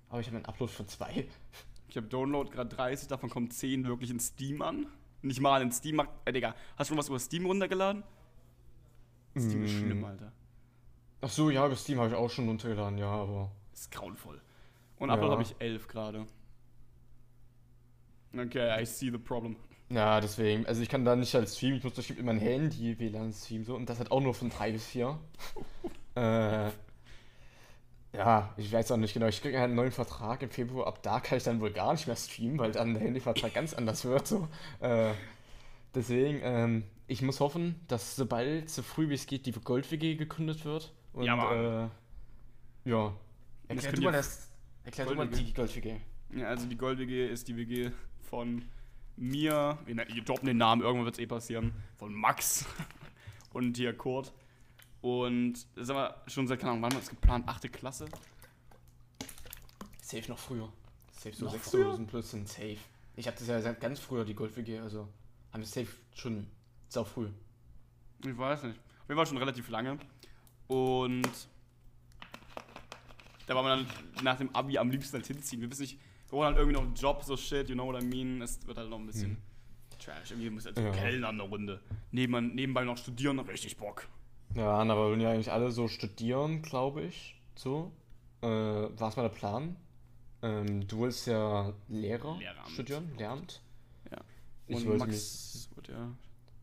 [0.09, 1.27] Aber ich habe einen Upload von 2.
[1.89, 4.87] Ich habe Download gerade 30, davon kommen 10 wirklich in Steam an.
[5.21, 6.01] Nicht mal in Steam.
[6.25, 8.03] Äh, Digga, hast du schon was über Steam runtergeladen?
[9.37, 9.77] Steam ist Mm.
[9.79, 10.31] schlimm, Alter.
[11.21, 13.51] Ach so, ja, über Steam habe ich auch schon runtergeladen, ja, aber.
[13.73, 14.39] Ist grauenvoll.
[14.99, 15.15] Und Ja.
[15.15, 16.25] Upload habe ich 11 gerade.
[18.35, 19.55] Okay, I see the problem.
[19.89, 22.99] Ja, deswegen, also ich kann da nicht als streamen, ich muss das mit meinem Handy
[22.99, 25.17] WLAN streamen so und das hat auch nur von 3 bis 4.
[26.15, 26.69] äh,
[28.13, 31.21] ja, ich weiß auch nicht genau, ich kriege einen neuen Vertrag im Februar, ab da
[31.21, 34.27] kann ich dann wohl gar nicht mehr streamen, weil dann der Handyvertrag ganz anders wird
[34.27, 34.47] so.
[34.81, 35.13] Äh,
[35.95, 40.65] deswegen, ähm, ich muss hoffen, dass sobald, so früh wie es geht, die Gold-WG gegründet
[40.65, 40.91] wird.
[41.17, 41.89] Und, Ja, Mann.
[42.85, 43.13] äh, ja.
[43.67, 44.51] Das Erklär du mal das.
[44.83, 45.99] Erklär du mal die Gold-WG.
[46.35, 47.89] Ja, also die Gold-WG ist die WG
[48.21, 48.63] von
[49.15, 52.65] mir, wir ne- wir droppen den Namen, irgendwann wird es eh passieren, von Max
[53.53, 54.31] und hier Kurt.
[55.01, 57.47] Und das haben wir schon seit, keine Ahnung, wann war das geplant?
[57.47, 58.05] Achte Klasse?
[60.01, 60.71] Safe noch früher.
[61.11, 62.77] Safe so Noch 6000 plus sind safe.
[63.15, 65.07] Ich habe das ja seit ganz früher, die Gold-WG, also
[65.51, 66.45] haben wir safe schon
[66.89, 67.29] sau früh.
[68.23, 68.77] Ich weiß nicht.
[68.77, 69.97] Auf jeden Fall schon relativ lange.
[70.67, 71.29] Und
[73.45, 75.61] da war man dann nach dem Abi am liebsten halt hinziehen.
[75.61, 75.99] Wir wissen nicht,
[76.29, 78.41] wir wollen halt irgendwie noch einen Job, so shit, you know what I mean.
[78.41, 79.37] Es wird halt noch ein bisschen
[79.99, 80.31] trash.
[80.31, 80.91] Irgendwie muss halt so Ja.
[80.91, 81.81] Kellnern eine Runde.
[82.11, 84.07] Nebenbei, nebenbei noch studieren, richtig Bock.
[84.55, 87.35] Ja, aber wir wollen ja eigentlich alle so studieren, glaube ich.
[87.55, 87.91] So.
[88.41, 89.75] Äh, war es mal der Plan?
[90.41, 92.69] Ähm, du willst ja Lehrer Lehramt.
[92.69, 93.61] studieren, Lehramt.
[94.11, 94.17] Ja.
[94.67, 96.09] Ich Und wollte Max wird ja.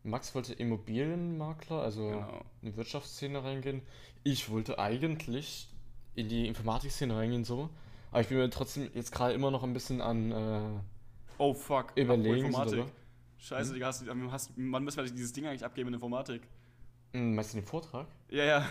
[0.05, 2.41] Max wollte Immobilienmakler, also Genau.
[2.61, 3.81] in die Wirtschaftsszene reingehen.
[4.23, 5.67] Ich wollte eigentlich
[6.15, 7.69] in die Informatikszene reingehen, so.
[8.11, 10.79] Aber ich bin mir trotzdem jetzt gerade immer noch ein bisschen an äh,
[11.37, 11.91] Oh fuck.
[11.95, 12.85] Überlegen, so, oder?
[13.37, 16.43] Scheiße, Digga, hast, du- hast, wann müssen wir dieses Ding eigentlich abgeben in Informatik?
[17.13, 18.07] Hm, Meinst du den Vortrag?
[18.29, 18.69] Ja, ja.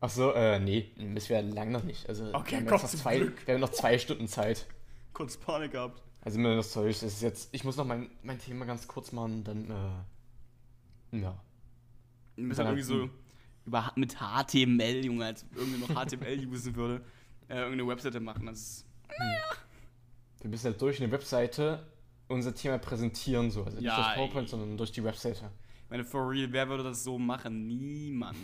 [0.00, 2.08] Ach so, äh, nee, das wäre lang noch nicht.
[2.08, 3.46] Also, Okay, wir haben, Gott noch zwei, Glück.
[3.46, 4.66] wir haben noch zwei Stunden Zeit.
[5.12, 6.02] Kurz Panik gehabt.
[6.22, 9.12] Also, mir das Zeug, das ist jetzt, ich muss noch mein, mein Thema ganz kurz
[9.12, 9.74] machen, dann, äh,
[11.12, 11.42] ja.
[12.36, 13.10] Wir müssen halt irgendwie so
[13.66, 17.04] über, mit HTML, Junge, als irgendwie noch HTML usen würde,
[17.48, 18.46] äh, irgendeine Webseite machen.
[18.46, 18.86] Das ist,
[20.40, 21.86] Wir müssen halt durch eine Webseite
[22.28, 23.64] unser Thema präsentieren, so.
[23.64, 24.50] Also nicht Ja, durch PowerPoint, ey.
[24.50, 25.50] sondern durch die Webseite.
[25.84, 27.66] ich meine, for real, wer würde das so machen?
[27.66, 28.36] Niemand.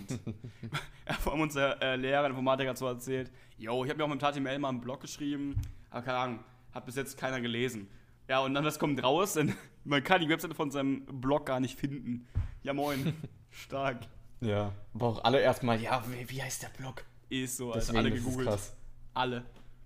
[1.21, 4.21] vor allem unser äh, Lehrer, Informatiker, hat so erzählt, yo, ich habe mir auch mit
[4.21, 6.41] HTML mal einen Blog geschrieben, aber keine Ahnung,
[6.73, 7.89] hat bis jetzt keiner gelesen.
[8.29, 9.35] Ja, und dann was kommt raus?
[9.35, 12.27] Denn man kann die Webseite von seinem Blog gar nicht finden.
[12.67, 13.15] Ja, moin.
[13.51, 13.99] Stark.
[14.41, 14.73] Ja.
[14.93, 17.05] Aber auch alle erstmal, ja, wie, wie heißt der Blog?
[17.29, 18.49] Ist so, also Deswegen, alle ist gegoogelt.
[18.49, 18.75] krass.
[19.15, 19.45] Alle.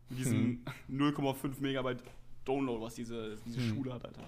[0.09, 2.03] Mit diesem 0,5 Megabyte
[2.47, 3.69] Download, was diese, diese Hm.
[3.69, 4.23] Schule hat, Alter.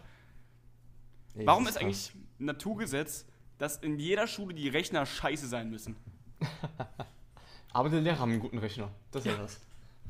[1.35, 3.25] Nee, Warum das ist eigentlich Naturgesetz,
[3.57, 5.97] dass in jeder Schule die Rechner scheiße sein müssen?
[7.73, 8.91] Aber die Lehrer haben einen guten Rechner.
[9.13, 9.61] Das ist ja das.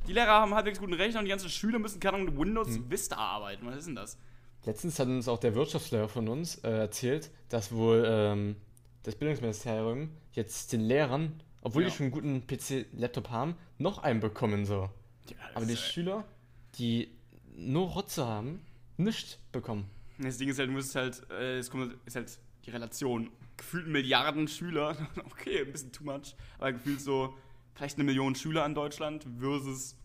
[0.08, 2.66] Die Lehrer haben halbwegs guten Rechner und die ganzen Schüler müssen, keine Ahnung, mit Windows
[2.74, 2.90] Hm.
[2.90, 3.64] Vista arbeiten.
[3.66, 4.18] Was ist denn das?
[4.64, 8.56] Letztens hat uns auch der Wirtschaftslehrer von uns äh, erzählt, dass wohl ähm,
[9.02, 11.88] das Bildungsministerium jetzt den Lehrern, obwohl Ja.
[11.88, 14.88] die schon einen guten PC-Laptop haben, noch einen bekommen so.
[15.28, 16.24] Ja, Aber die Schüler,
[16.76, 17.08] die
[17.56, 18.60] nur Rotze haben,
[18.96, 19.90] nichts bekommen.
[20.18, 23.30] Das Ding ist halt, du musst halt, äh, es kommt, ist halt die Relation.
[23.56, 24.96] Gefühlt Milliarden Schüler,
[25.30, 27.34] okay, ein bisschen too much, aber gefühlt so
[27.74, 29.96] vielleicht eine Million Schüler in Deutschland versus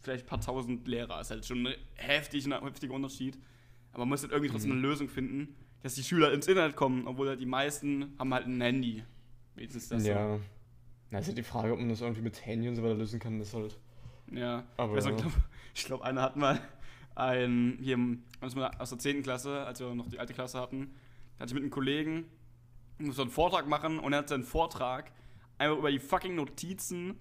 [0.00, 1.20] vielleicht ein paar tausend Lehrer.
[1.20, 3.38] Ist halt schon ein heftig, ein heftiger Unterschied.
[3.92, 4.78] Aber man muss halt irgendwie trotzdem Mhm.
[4.78, 8.46] eine Lösung finden, dass die Schüler ins Internet kommen, obwohl halt die meisten haben halt
[8.46, 9.04] ein Handy.
[9.54, 10.06] Wenigstens das.
[10.06, 10.38] ja.
[11.10, 13.20] Na, ist halt die Frage, ob man das irgendwie mit Handy und so weiter lösen
[13.20, 13.78] kann, ist halt.
[14.30, 14.36] So.
[14.36, 14.64] Ja.
[14.78, 15.34] Aber- Also, ich glaube,
[15.74, 16.58] ich glaub, einer hat mal
[17.14, 17.98] ein, hier
[18.78, 19.22] aus der 10.
[19.22, 20.94] Klasse, als wir noch die alte Klasse hatten,
[21.36, 22.24] da hatte ich mit einem Kollegen,
[22.98, 25.12] musste einen Vortrag machen und er hat seinen Vortrag
[25.58, 27.20] einfach über die fucking Notizen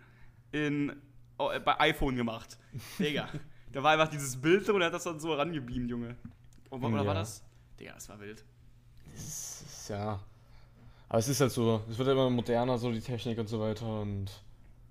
[0.54, 0.94] in,
[1.38, 2.58] oh, bei iPhone gemacht.
[3.00, 3.28] Digga.
[3.74, 6.16] da war einfach dieses Bild und er hat das dann so rangebeamt, Junge.
[6.72, 7.06] Und, oder Ja.
[7.06, 7.44] war das?
[7.80, 8.44] Digga, das war wild.
[9.14, 10.20] Das ist, ja.
[11.10, 14.02] Aber es ist halt so, es wird immer moderner, so die Technik und so weiter
[14.02, 14.32] und.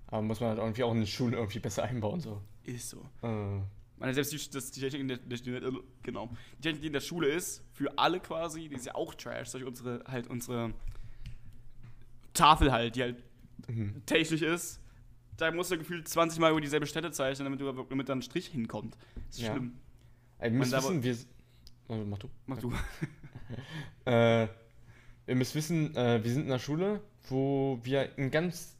[0.07, 2.41] Aber muss man halt irgendwie auch in den Schulen irgendwie besser einbauen, so.
[2.63, 3.03] Ist so.
[3.23, 3.61] Äh,
[3.97, 5.71] meine, selbst die, das, die Technik in der, der,
[6.03, 6.29] genau.
[6.57, 9.49] Die Technik, die in der Schule ist, für alle quasi, die ist ja auch Trash,
[9.49, 10.73] solche unsere, halt unsere
[12.33, 13.23] Tafel halt, die halt
[13.67, 14.01] mhm.
[14.05, 14.79] technisch ist.
[15.37, 18.21] Da musst du gefühlt 20 Mal über dieselbe Stätte zeichnen, damit, du, damit da ein
[18.21, 18.97] Strich hinkommt.
[19.27, 19.53] Das ist Ja.
[19.53, 19.73] schlimm.
[20.39, 21.17] Ey, wir müssen wissen, wir.
[21.91, 22.29] Oh, mach du.
[22.45, 22.71] Mach du.
[24.05, 24.43] Äh,
[25.27, 28.77] ihr müsst wissen, äh, wir sind in einer Schule, wo wir im ganz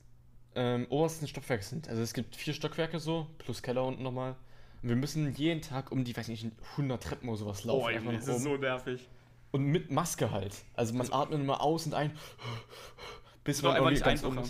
[0.55, 1.89] ähm, obersten Stockwerk sind.
[1.89, 4.37] Also es gibt vier Stockwerke so, plus Keller unten nochmal.
[4.81, 7.83] Und wir müssen jeden Tag um die, weiß nicht, 100 Treppen oder sowas laufen.
[7.85, 9.09] Oh, nach das ist so nervig.
[9.51, 10.55] Und mit Maske halt.
[10.73, 12.11] Also man Also- atmet immer aus und ein.
[13.43, 14.47] Bis einfach irgendwie nicht ganz einfacher.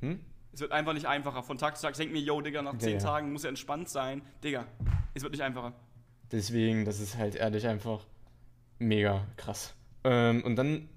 [0.00, 0.20] Hm?
[0.52, 1.42] Es wird einfach nicht einfacher.
[1.42, 1.92] Von Tag zu Tag.
[1.94, 2.98] Ich denke mir, yo, Digga, nach Ja, 10 ja.
[3.00, 4.22] Tagen muss er entspannt sein.
[4.44, 4.64] Digga,
[5.14, 5.72] es wird nicht einfacher.
[6.34, 8.04] Deswegen, das ist halt ehrlich einfach
[8.80, 9.72] mega krass.
[10.02, 10.88] Ähm, und dann,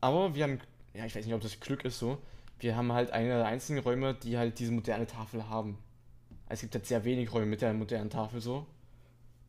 [0.00, 0.58] aber wir haben,
[0.94, 2.18] ja, ich weiß nicht, ob das Glück ist so,
[2.58, 5.76] wir haben halt eine der einzigen Räume, die halt diese moderne Tafel haben.
[6.48, 8.66] Es gibt halt sehr wenig Räume mit der modernen Tafel so.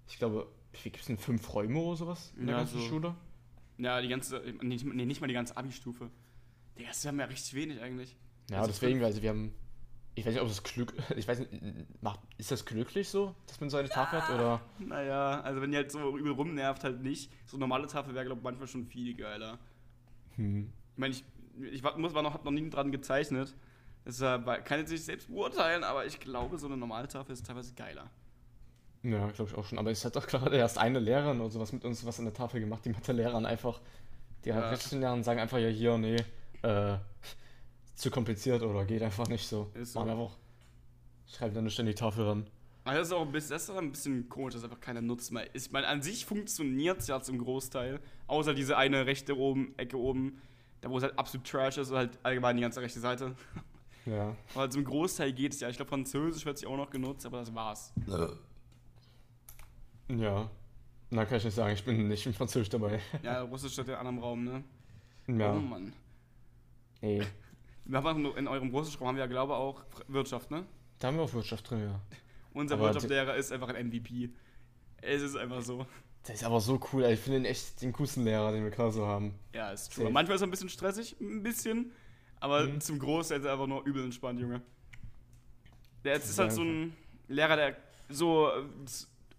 [0.10, 0.48] Ich glaube,
[0.84, 1.18] wie gibt es denn?
[1.18, 2.88] Fünf Räume oder sowas in der Ja, ganzen so.
[2.88, 3.16] Schule?
[3.78, 6.10] Ja, die ganze, nee, nicht mal die ganze Abi-Stufe.
[6.78, 8.18] Digga, das haben ja richtig wenig eigentlich.
[8.50, 9.54] Ja, Also deswegen, also wir haben,
[10.18, 11.52] ich weiß nicht, ob das Glück, ich weiß nicht,
[12.02, 14.62] macht, ist das glücklich so, dass man so eine Tafel hat oder?
[14.80, 17.32] Naja, also wenn die halt so übel rumnervt, halt nicht.
[17.46, 19.60] So eine normale Tafel wäre, glaube ich, manchmal schon viel geiler.
[20.36, 20.74] Hm.
[20.94, 21.24] Ich meine, ich,
[21.72, 23.56] ich muss, war noch, hab noch nie dran gezeichnet.
[24.08, 27.76] Deshalb kann ich sich selbst beurteilen, aber ich glaube, so eine normale Tafel ist teilweise
[27.76, 28.10] geiler.
[29.04, 29.78] Ja, glaube ich auch schon.
[29.78, 32.34] Aber es hat doch gerade erst eine Lehrerin oder sowas mit uns was an der
[32.34, 33.82] Tafel gemacht, die Mathe-Lehrerin einfach.
[34.46, 34.70] Die Ja.
[34.70, 36.16] restlichen Lehrer sagen einfach ja hier, nee,
[36.64, 36.98] äh,
[37.98, 39.72] zu kompliziert oder geht einfach nicht so.
[39.74, 40.00] Ist so.
[40.00, 40.38] Machen einfach.
[41.28, 42.50] Schreiben dann ständig die Tafel ran.
[42.86, 45.34] Das ist auch ein bisschen, das ist auch ein bisschen komisch, dass einfach keiner nutzt
[45.34, 45.46] mehr.
[45.54, 48.00] Ich meine, an sich funktioniert es ja zum Großteil.
[48.28, 50.42] Außer diese eine rechte oben, Ecke oben,
[50.80, 53.36] da wo es halt absolut trash ist, und halt allgemein die ganze rechte Seite.
[54.06, 54.38] Ja.
[54.52, 55.68] Aber halt zum Großteil geht es ja.
[55.68, 57.94] Ich glaube, Französisch wird sich auch noch genutzt, aber das war's.
[60.08, 60.50] Ja.
[61.10, 63.02] Na, kann ich nicht sagen, ich bin nicht im Französisch dabei.
[63.22, 64.64] Ja, Russisch steht ja in einem Raum, ne?
[65.28, 65.54] Ja.
[65.54, 65.92] Oh Mann.
[67.02, 67.22] Nee.
[67.88, 70.66] Wir haben in eurem Russischraum haben wir ja, glaube ich, auch Wirtschaft, ne?
[71.00, 72.02] Da haben wir auch Wirtschaft drin, ja.
[72.54, 74.30] Unser Aber Wirtschaftslehrer ist einfach ein MVP.
[75.02, 75.86] Es ist einfach so.
[76.28, 78.92] Der ist aber so cool, ich finde ihn echt den coolsten Lehrer, den wir gerade
[78.92, 79.36] so haben.
[79.54, 80.04] Ja, ist true.
[80.04, 80.14] Safe.
[80.14, 81.92] Manchmal ist er ein bisschen stressig, ein bisschen.
[82.40, 82.82] Aber Mhm.
[82.82, 84.62] zum Großteil ist er einfach nur übel entspannt, Junge.
[86.04, 86.96] Der ist, ist halt so ein
[87.28, 87.78] Lehrer, der
[88.10, 88.50] so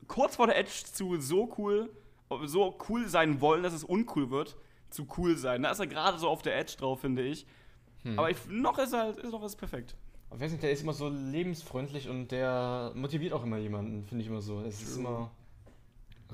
[0.06, 1.90] kurz vor der Edge zu so cool,
[2.44, 4.56] so cool sein wollen, dass es uncool wird,
[4.90, 5.62] zu cool sein.
[5.62, 7.46] Da ist er gerade so auf der Edge drauf, finde ich.
[8.08, 8.18] Hm.
[8.18, 9.94] Aber ich, noch ist er halt, ist noch ist perfekt.
[10.32, 14.22] Ich weiß nicht, der ist immer so lebensfreundlich und der motiviert auch immer jemanden, finde
[14.22, 14.60] ich immer so.
[14.60, 15.30] Es ist immer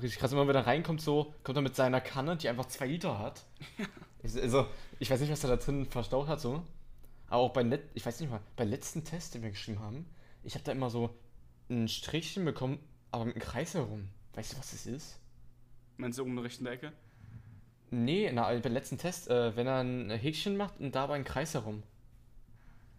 [0.01, 0.31] richtig krass.
[0.31, 3.45] Immer wenn er reinkommt, so, kommt er mit seiner Kanne, die einfach zwei Liter hat.
[4.23, 4.65] Also,
[4.97, 6.63] ich weiß nicht, was er da drin verstaut hat, so.
[7.27, 10.07] Aber auch bei, Let ich weiß nicht mal, bei letzten Test, den wir geschrieben haben,
[10.41, 11.11] ich habe da immer so
[11.69, 12.79] ein Strichchen bekommen,
[13.11, 14.09] aber mit einem Kreis herum.
[14.33, 15.19] Weißt du, was das ist?
[15.97, 16.91] Meinst du oben in der rechten Ecke?
[17.91, 21.53] Nee, na, beim letzten Test, äh, wenn er ein Häkchen macht und dabei einen Kreis
[21.53, 21.83] herum.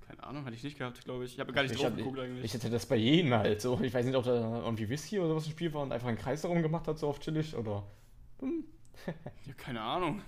[0.06, 1.34] Keine Ahnung, hatte ich nicht gehabt, glaube ich.
[1.34, 2.44] Ich habe gar nicht Ich drauf hab- geguckt eigentlich.
[2.44, 3.80] Ich hätte das bei jedem halt so.
[3.80, 6.16] Ich weiß nicht, ob da irgendwie Whisky oder sowas im Spiel war und einfach einen
[6.18, 7.82] Kreis darum gemacht hat, so auf chillig oder.
[9.46, 10.22] ja, keine Ahnung.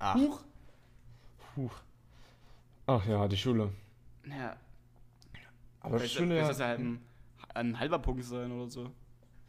[0.00, 0.16] Ach.
[0.16, 0.40] Huch.
[1.54, 1.70] Puh.
[2.86, 3.70] Ach ja, die Schule.
[4.28, 4.56] Ja,
[5.80, 6.34] Aber das vielleicht Schöne.
[6.34, 7.00] vielleicht ist das halt ein,
[7.54, 8.90] ein halber Punkt sein oder so.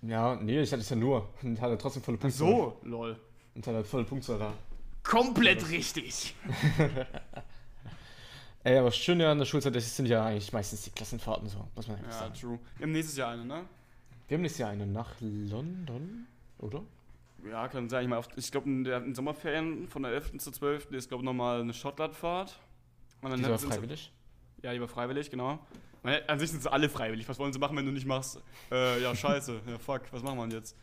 [0.03, 1.27] Ja, nee, ich hatte es ja nur.
[1.41, 2.37] Und hatte trotzdem volle Ach Punkte.
[2.37, 3.19] so, lol.
[3.55, 4.53] Und hatte volle Punktzahl da.
[5.03, 6.35] Komplett richtig.
[8.63, 11.67] Ey, aber das Schöne an der Schulzeit das sind ja eigentlich meistens die Klassenfahrten so,
[11.75, 12.33] muss man Ja, sagen.
[12.33, 12.59] true.
[12.77, 13.65] Wir haben nächstes Jahr eine, ne?
[14.27, 16.25] Wir haben nächstes Jahr eine nach London,
[16.57, 16.81] oder?
[17.47, 18.03] Ja, kann sein.
[18.03, 20.39] Ich, meine, auf- ich glaube, in den Sommerferien von der 11.
[20.39, 20.89] zur 12.
[20.91, 22.57] ist, glaube ich, nochmal eine Schottlandfahrt.
[23.21, 24.11] Und dann Die war freiwillig.
[24.63, 25.59] Ja, die war freiwillig, genau.
[26.01, 27.29] Weil An sich sind sie alle freiwillig.
[27.29, 28.41] Was wollen sie machen, wenn du nicht machst?
[28.71, 29.61] Äh, ja, scheiße.
[29.67, 30.01] ja, fuck.
[30.11, 30.75] Was machen wir denn jetzt?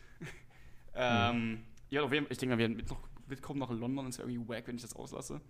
[0.95, 4.07] ähm, ja, auf jeden Fall, ich denke, wir werden mit noch, mitkommen nach London.
[4.09, 5.41] Ist ja irgendwie wack, wenn ich das auslasse.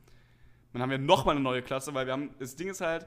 [0.72, 3.07] Dann haben wir nochmal eine neue Klasse, weil wir haben, das Ding ist halt,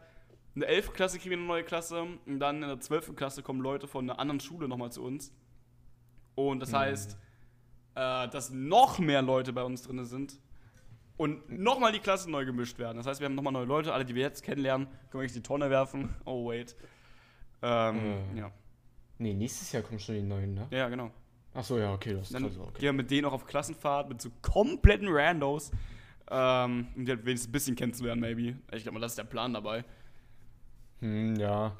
[0.54, 0.94] in der 11.
[0.94, 3.16] Klasse kriegen wir eine neue Klasse und dann in der 12.
[3.16, 5.34] Klasse kommen Leute von einer anderen Schule nochmal zu uns.
[6.36, 6.76] Und das Mhm.
[6.78, 7.18] heißt,
[7.96, 10.40] äh, dass noch mehr Leute bei uns drin sind
[11.18, 12.98] und nochmal die Klassen neu gemischt werden.
[12.98, 15.36] Das heißt, wir haben nochmal neue Leute, alle, die wir jetzt kennenlernen, können wir jetzt
[15.36, 16.14] die Tonne werfen.
[16.26, 16.76] Oh, wait.
[17.62, 17.98] Ähm,
[18.36, 18.40] Äh.
[18.40, 18.52] ja.
[19.18, 20.68] Nee, nächstes Jahr kommen schon die neuen, ne?
[20.72, 21.10] ja, genau.
[21.58, 22.58] Ach so, ja, okay, das ist Dann okay.
[22.74, 25.72] gehen wir mit denen auch auf Klassenfahrt, mit so kompletten Randos.
[26.30, 28.58] Ähm, um die halt wenigstens ein bisschen kennenzulernen, maybe.
[28.74, 29.86] Ich glaube mal, das ist der Plan dabei.
[31.00, 31.76] Hm, ja.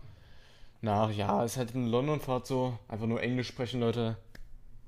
[0.82, 2.78] Na, ja, ist halt in London-Fahrt so.
[2.88, 4.18] Einfach nur Englisch sprechen, Leute.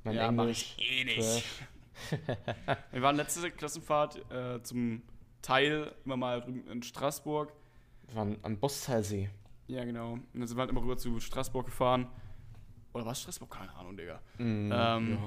[0.04, 0.76] Mein Ja, mach Englisch.
[0.78, 1.44] ich eh nicht.
[2.92, 5.02] Wir waren letzte Klassenfahrt äh, zum
[5.42, 7.52] Teil immer mal drüben in Straßburg.
[8.08, 9.30] Wir waren am Bosstalsee.
[9.68, 10.14] Ja, genau.
[10.14, 12.08] Und dann sind wir halt immer rüber zu Straßburg gefahren.
[12.98, 13.50] Oder was Straßburg?
[13.52, 14.20] Keine Ahnung, Digga.
[14.38, 15.18] Mm, Ähm,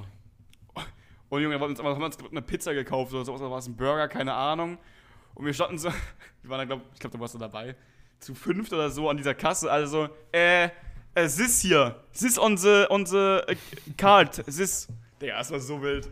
[0.75, 0.83] ja.
[1.29, 3.67] Und Junge, wir wollten uns, haben uns eine Pizza gekauft oder so, oder war es
[3.67, 4.77] ein Burger, keine Ahnung.
[5.33, 5.89] Und wir standen so,
[6.41, 7.75] wir waren da, glaub, ich glaube, da warst du dabei,
[8.19, 10.69] zu fünft oder so an dieser Kasse, also, äh,
[11.15, 13.55] äh, Sis hier, Sis unsere, unsere äh,
[13.97, 14.87] Card, Sis.
[15.21, 16.09] Digga, das war so wild.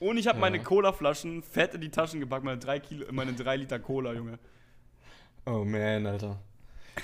[0.00, 0.40] Und ich habe Ja.
[0.40, 4.38] meine Cola-Flaschen fett in die Taschen gepackt, meine drei Kilo, meine drei Liter Cola, Junge.
[5.46, 6.38] Oh man, Alter.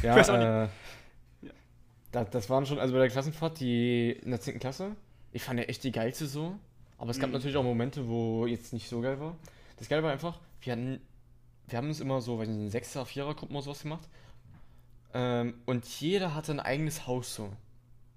[0.03, 0.47] Ja, weiß auch nicht.
[0.47, 0.71] äh, Ja.
[2.12, 4.58] Da, das waren schon, also bei der Klassenfahrt, die in der 10.
[4.58, 4.96] Klasse,
[5.32, 6.58] ich fand ja echt die geilste so.
[6.98, 7.34] Aber es gab Mhm.
[7.34, 9.36] natürlich auch Momente, wo jetzt nicht so geil war.
[9.78, 11.00] Das Geile war einfach, wir hatten,
[11.68, 14.06] wir haben uns immer so, weiß nicht, in 6er, 4er Gruppen oder sowas gemacht.
[15.14, 17.50] Ähm, und jeder hatte ein eigenes Haus so.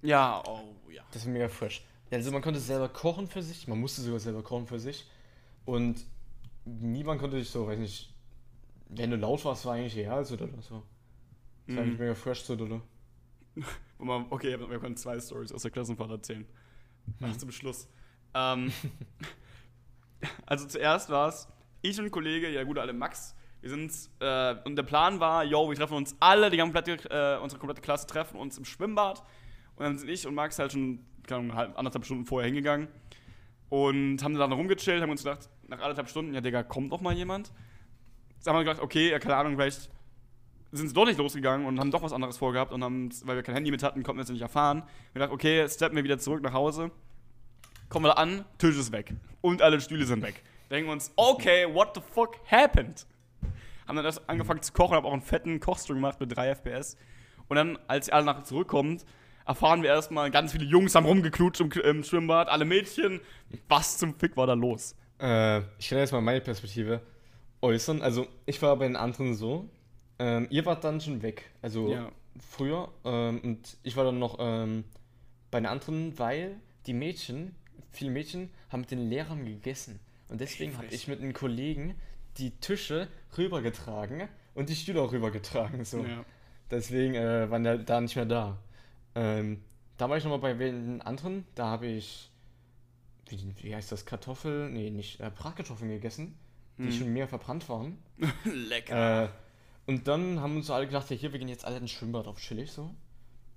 [0.01, 1.01] Ja, oh ja.
[1.11, 1.83] Das war mega fresh.
[2.11, 5.05] Also man konnte selber kochen für sich, man musste sogar selber kochen für sich.
[5.65, 6.03] Und
[6.65, 8.13] niemand konnte sich so, weiß nicht,
[8.89, 10.55] wenn du laut warst, war eigentlich egal so oder so.
[10.57, 10.83] Das war
[11.83, 11.99] eigentlich Mhm.
[11.99, 12.81] mega fresh so, oder?
[13.97, 16.45] Und man, okay, wir können zwei Stories aus der Klassenfahrt erzählen.
[17.21, 17.87] Ach, zum Schluss.
[18.33, 18.71] Ähm,
[20.45, 21.47] also zuerst war es,
[21.81, 25.43] ich und ein Kollege, ja gut, alle Max, wir sind, äh, und der Plan war,
[25.43, 29.23] yo, wir treffen uns alle, die komplette, äh, unsere komplette Klasse treffen uns im Schwimmbad.
[29.75, 32.87] Und dann sind ich und Max halt schon, keine Ahnung, halb, anderthalb Stunden vorher hingegangen
[33.69, 37.13] und haben dann rumgechillt, haben uns gedacht, nach anderthalb Stunden, ja Digga, kommt doch mal
[37.13, 37.51] jemand.
[38.43, 39.89] Dann haben wir gedacht, okay, ja, keine Ahnung, vielleicht
[40.77, 43.43] sind sie doch nicht losgegangen und haben doch was anderes vorgehabt und haben, weil wir
[43.43, 44.83] kein Handy mit hatten, konnten wir es nicht erfahren.
[45.13, 46.91] Wir dachten, okay, steppen wir wieder zurück nach Hause.
[47.89, 49.13] Kommen wir da an, Tisch ist weg.
[49.41, 50.41] Und alle Stühle sind weg.
[50.71, 53.05] Denken wir uns, okay, what the fuck happened?
[53.87, 56.97] Haben dann erst angefangen zu kochen, haben auch einen fetten Kochstream gemacht mit 3 FPS.
[57.47, 58.99] Und dann, als alle nachher zurückkommen,
[59.45, 63.19] erfahren wir erstmal, ganz viele Jungs haben rumgeknutscht im, im Schwimmbad, alle Mädchen.
[63.67, 64.95] Was zum Fick war da los?
[65.19, 67.01] Äh, ich kann jetzt mal meine Perspektive
[67.61, 68.01] äußern.
[68.01, 69.69] Also, ich war bei den anderen so.
[70.19, 71.49] Ähm, ihr wart dann schon weg.
[71.61, 72.11] Also, Ja.
[72.39, 72.91] früher.
[73.03, 74.83] Ähm, und ich war dann noch ähm,
[75.51, 76.55] bei den anderen, weil
[76.85, 77.55] die Mädchen,
[77.91, 79.99] viele Mädchen, haben mit den Lehrern gegessen.
[80.29, 81.95] Und deswegen habe ich mit einem Kollegen
[82.37, 83.07] die Tische
[83.37, 85.85] rübergetragen und die Stühle auch rübergetragen.
[85.85, 86.03] So.
[86.03, 86.25] Ja.
[86.71, 88.57] Deswegen äh, waren wir da nicht mehr da.
[89.15, 89.61] Ähm,
[89.97, 91.45] da war ich nochmal bei den anderen.
[91.53, 92.31] Da habe ich,
[93.29, 96.35] wie, wie heißt das, Kartoffel, nee, nicht, äh, Bratkartoffeln gegessen,
[96.79, 96.91] die Mhm.
[96.91, 97.99] schon mega verbrannt waren.
[98.45, 99.25] Lecker.
[99.25, 99.29] Äh,
[99.85, 102.39] und dann haben uns alle gedacht, ja hier, wir gehen jetzt alle ins Schwimmbad auf
[102.39, 102.93] chillig so.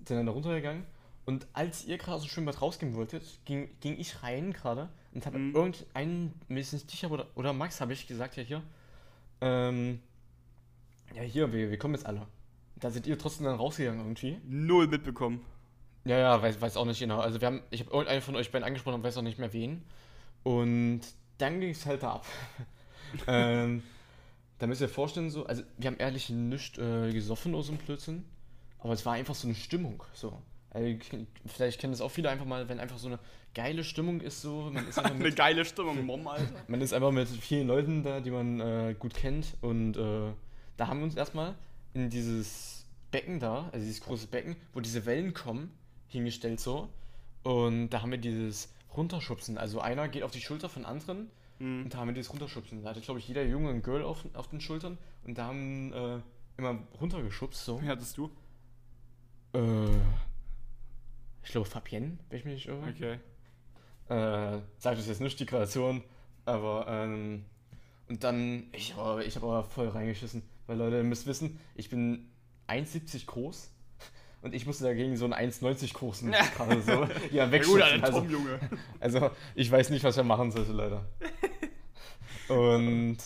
[0.05, 0.85] Sind dann da runtergegangen.
[1.24, 5.27] Und als ihr gerade aus dem Schwimmbad rausgehen wolltet, ging, ging ich rein gerade und
[5.27, 5.55] habe Mhm.
[5.57, 8.62] irgendeinen, nicht sicher, oder, oder Max habe ich gesagt, ja hier,
[9.41, 10.01] ähm,
[11.14, 12.27] ja hier, wir, wir kommen jetzt alle.
[12.77, 14.39] Da seid ihr trotzdem dann rausgegangen irgendwie.
[14.45, 15.41] Null mitbekommen.
[16.05, 17.18] Ja, ja, weiß, weiß auch nicht genau.
[17.18, 19.53] Also wir haben, ich habe irgendeinen von euch beiden angesprochen und weiß auch nicht mehr
[19.53, 19.83] wen.
[20.45, 21.01] Und
[21.39, 22.27] dann ging es halt da ab.
[23.27, 23.83] ähm,
[24.59, 27.73] da müsst ihr euch vorstellen, so, also wir haben ehrlich nicht äh, gesoffen oder so
[27.73, 28.25] ein Blödsinn,
[28.79, 30.03] aber es war einfach so eine Stimmung.
[30.15, 30.43] So.
[30.71, 30.99] Also,
[31.47, 33.19] vielleicht kennen das auch viele einfach mal, wenn einfach so eine
[33.55, 36.53] geile Stimmung ist, so, man ist Eine mit, geile Stimmung, Mom, Alter.
[36.69, 39.55] man ist einfach mit vielen Leuten da, die man äh, gut kennt.
[39.63, 40.33] Und äh,
[40.77, 41.55] da haben wir uns erstmal
[41.95, 45.71] in dieses Becken da, also dieses große Becken, wo diese Wellen kommen,
[46.09, 46.91] hingestellt so.
[47.43, 49.57] Und da haben wir dieses Runterschubsen.
[49.57, 51.85] Also einer geht auf die Schulter von anderen Mhm.
[51.85, 52.83] und da haben wir dieses Runterschubsen.
[52.83, 55.93] Da hatte, glaube ich, jeder Junge ein Girl auf, auf den Schultern und da haben
[55.93, 56.21] äh,
[56.57, 57.81] immer runtergeschubst so.
[57.83, 58.31] Wie hattest du?
[59.53, 59.97] Äh,
[61.43, 62.89] ich glaube Fabienne, wenn ich mich nicht irre.
[62.89, 63.19] Okay.
[64.09, 66.03] Äh, sagt es jetzt nicht die Kreation,
[66.45, 67.45] aber ähm,
[68.09, 71.91] und dann, ich, aber, ich habe aber voll reingeschissen, weil Leute, ihr müsst wissen, ich
[71.91, 72.31] bin
[72.69, 73.73] 1,70 groß
[74.43, 78.05] und ich musste dagegen so einen 1,90 großen gerade so ja, Ja, gut, wegschubsen.
[78.05, 78.61] Also, Tom, Junge.
[79.01, 81.01] also ich weiß nicht, was er machen sollte, Leute.
[82.49, 83.18] Und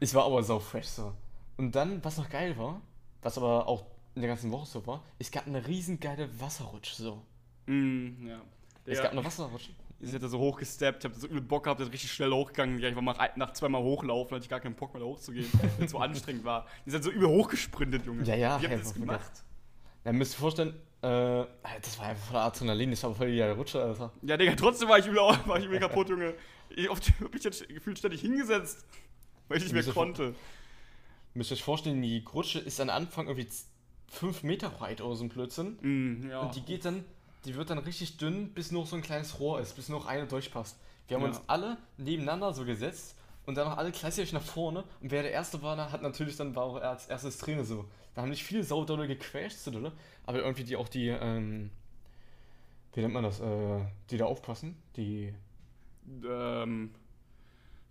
[0.00, 1.14] es war aber sau fresh so.
[1.56, 2.80] Und dann, was noch geil war,
[3.22, 3.84] was aber auch
[4.14, 7.22] in der ganzen Woche so war, es gab eine riesengeile Wasserrutsche so.
[7.66, 8.40] Mm, ja.
[8.84, 9.70] Es Digga, gab eine Wasserrutsche.
[10.00, 12.78] Ich hätte so hochgesteppt, ich hab so übel Bock gehabt, der richtig schnell hochgegangen.
[12.78, 15.84] Ich einfach mal nach zweimal hochlaufen, hatte ich gar keinen Bock mehr da hochzugehen, weil
[15.84, 16.66] es so anstrengend war.
[16.86, 18.24] Die sind so übel hochgesprintet, Junge.
[18.24, 19.44] Ja, ja, Wie habt ihr das gemacht?
[20.04, 21.44] Ja, müsst ihr vorstellen, äh,
[21.82, 24.12] das war einfach voller Adrenalin, das war voll die geile Rutsche, Alter.
[24.22, 26.34] Ja, Digga, trotzdem war ich übel, war ich übel kaputt, Junge.
[26.70, 28.84] Ich hab mich jetzt gefühlt ständig hingesetzt,
[29.48, 30.34] weil ich nicht mehr konnte.
[31.34, 33.48] Müsst ihr euch vorstellen, die Rutsche ist am Anfang irgendwie
[34.08, 35.78] 5 Meter breit oder so ein Blödsinn.
[35.80, 36.40] Mm, ja.
[36.40, 37.04] Und die geht dann,
[37.44, 40.06] die wird dann richtig dünn, bis nur so ein kleines Rohr ist, bis nur noch
[40.06, 40.76] eine durchpasst.
[41.08, 41.28] Wir haben Ja.
[41.30, 43.14] uns alle nebeneinander so gesetzt
[43.46, 44.84] und dann noch alle gleichzeitig nach vorne.
[45.00, 47.64] Und wer der Erste war, der hat natürlich dann war auch er als erstes Trainer
[47.64, 47.84] so.
[48.14, 49.92] Da haben nicht viele saudolle gequetscht, so dolle,
[50.26, 51.70] aber irgendwie die auch die, ähm,
[52.94, 53.80] wie nennt man das, äh,
[54.10, 55.32] die da aufpassen, die,
[56.28, 56.90] ähm,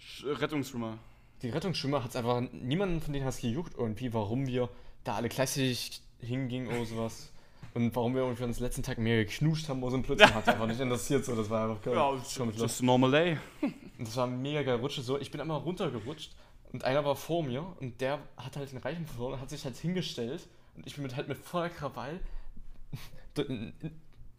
[0.02, 0.98] Sch- Rettungsschwimmer.
[1.42, 4.70] die Rettungsschwimmer hat es einfach, niemanden von denen hat es gejuckt irgendwie, warum wir
[5.04, 7.32] da alle gleichzeitig hingingen oder sowas.
[7.80, 10.46] Und warum wir irgendwie uns letzten Tag mehr geknuscht haben oder so ein Blödsinn, hat
[10.50, 11.94] einfach nicht interessiert, so, das war einfach geil.
[11.96, 13.38] Ja, Schon mit das ist normal day.
[13.62, 15.18] Und das war eine mega geile Rutsche so.
[15.18, 16.36] Ich bin einmal runtergerutscht
[16.74, 19.64] und einer war vor mir und der hat halt den Reifen verloren und hat sich
[19.64, 22.20] halt hingestellt und ich bin mit halt mit voller Krawall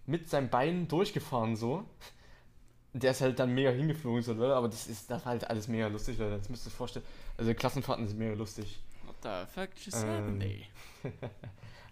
[0.04, 1.84] mit seinem Bein durchgefahren so.
[2.92, 5.66] Der ist halt dann mega hingeflogen so, Leute, aber das ist das war halt alles
[5.66, 6.36] mega lustig, Leute.
[6.36, 7.06] Das müsst ihr euch vorstellen.
[7.38, 8.80] Also Klassenfahrten sind mega lustig.
[9.06, 10.66] What the fuck just Ähm, happened, ey?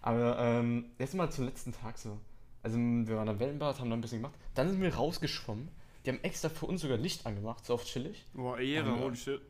[0.01, 2.17] Aber ähm, jetzt mal zum letzten Tag so.
[2.63, 4.37] Also wir waren am Wellenbad, haben da ein bisschen gemacht.
[4.53, 5.69] Dann sind wir rausgeschwommen.
[6.05, 8.25] Die haben extra für uns sogar Licht angemacht, so auf chillig.
[8.33, 9.41] Boah, Ehre, Ähm, holy shit.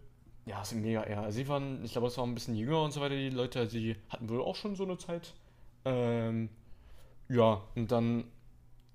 [0.45, 1.21] Ja, sind mega eher.
[1.21, 3.67] Also sie waren, ich glaube, es waren ein bisschen jünger und so weiter, die Leute,
[3.67, 5.33] die hatten wohl auch schon so eine Zeit.
[5.85, 6.49] Ähm,
[7.27, 8.25] ja, und dann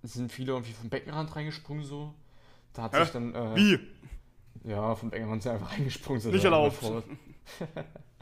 [0.03, 2.13] sind viele irgendwie vom Beckenrand reingesprungen so.
[2.73, 3.05] Da hat Hä?
[3.05, 3.35] sich dann.
[3.35, 3.79] Äh, Wie?
[4.65, 6.21] Ja, vom Beckenrand sind einfach reingesprungen.
[6.21, 6.77] So Nicht erlaubt.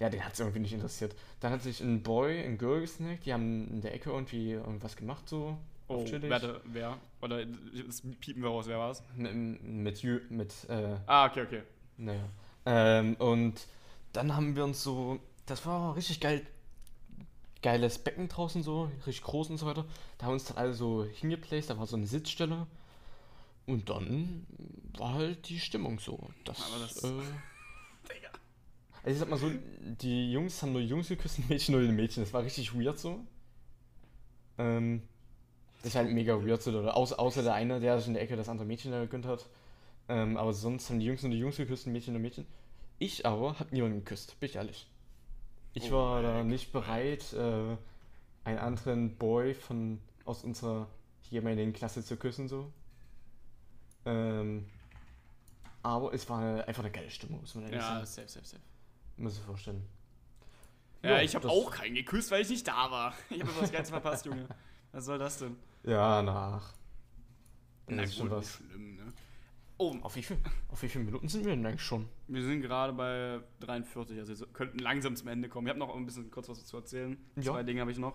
[0.00, 1.14] ja, den hat es irgendwie nicht interessiert.
[1.38, 4.96] Dann hat sich ein Boy, ein Girl gesnackt, die haben in der Ecke irgendwie irgendwas
[4.96, 5.56] gemacht so.
[5.88, 6.96] Oh, warte, wer?
[7.20, 9.02] Oder das piepen wir raus, wer war's?
[9.16, 11.62] Mit, mit, mit äh, Ah, okay, okay.
[11.96, 12.24] Naja.
[12.66, 13.66] Ähm, und
[14.12, 16.46] dann haben wir uns so, das war richtig geil,
[17.62, 19.84] geiles Becken draußen so, richtig groß und so weiter.
[20.18, 22.66] Da haben wir uns dann alle so hingeplaced, da war so eine Sitzstelle.
[23.66, 24.46] Und dann
[24.96, 26.30] war halt die Stimmung so.
[26.44, 27.22] Das, Aber das- äh,
[29.02, 29.50] also ich sag mal so,
[30.00, 32.22] die Jungs haben nur Jungs geküsst, die Mädchen nur die Mädchen.
[32.22, 33.20] Das war richtig weird so.
[34.58, 35.02] Ähm,
[35.78, 38.22] das ist halt mega weird so, oder außer, außer der eine, der sich in der
[38.22, 39.46] Ecke das andere Mädchen da gegönnt hat.
[40.08, 42.46] Ähm, aber sonst haben die Jungs nur die Jungs geküsst, die Mädchen nur Mädchen.
[42.98, 44.86] Ich aber hab niemanden geküsst, bin ich ehrlich.
[45.72, 47.76] Ich Oh war da nicht bereit, äh,
[48.44, 50.88] einen anderen Boy von aus unserer
[51.30, 52.70] jeweiligen Klasse zu küssen so.
[54.04, 54.66] Ähm,
[55.82, 58.06] aber es war einfach eine geile Stimmung, muss man ehrlich Ja, sagen.
[58.06, 58.62] safe, safe, safe.
[59.20, 59.82] Muss ich vorstellen.
[61.02, 63.14] Ja, Ja, ich habe das- auch keinen geküsst, weil ich nicht da war.
[63.30, 64.48] Ich habe was ganz verpasst, Junge.
[64.92, 65.56] Was soll das denn?
[65.84, 66.74] Ja, nach.
[67.86, 68.60] Na Das ist schon gut, was.
[68.60, 69.12] nicht schlimm, ne?
[69.78, 70.36] Oh, Auf wie, viel,
[70.68, 72.06] auf wie viele Minuten sind wir denn eigentlich schon?
[72.28, 75.66] wir sind gerade bei 43, also wir könnten langsam zum Ende kommen.
[75.66, 77.16] Ich habe noch ein bisschen kurz was zu erzählen.
[77.36, 77.52] Ja.
[77.52, 78.14] Zwei Dinge habe ich noch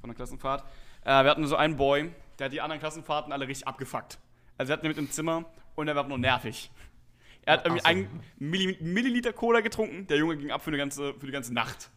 [0.00, 0.62] von der Klassenfahrt.
[1.04, 4.18] Äh, wir hatten so einen Boy, der hat die anderen Klassenfahrten alle richtig abgefuckt.
[4.58, 6.70] Also er hat mit im Zimmer und er war nur nervig.
[7.46, 7.88] Er hat irgendwie so.
[7.88, 11.54] einen Milli Milliliter Cola getrunken, der Junge ging ab für, eine ganze, für die ganze
[11.54, 11.90] Nacht.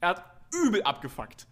[0.00, 0.24] Er hat
[0.64, 1.46] übel abgefuckt.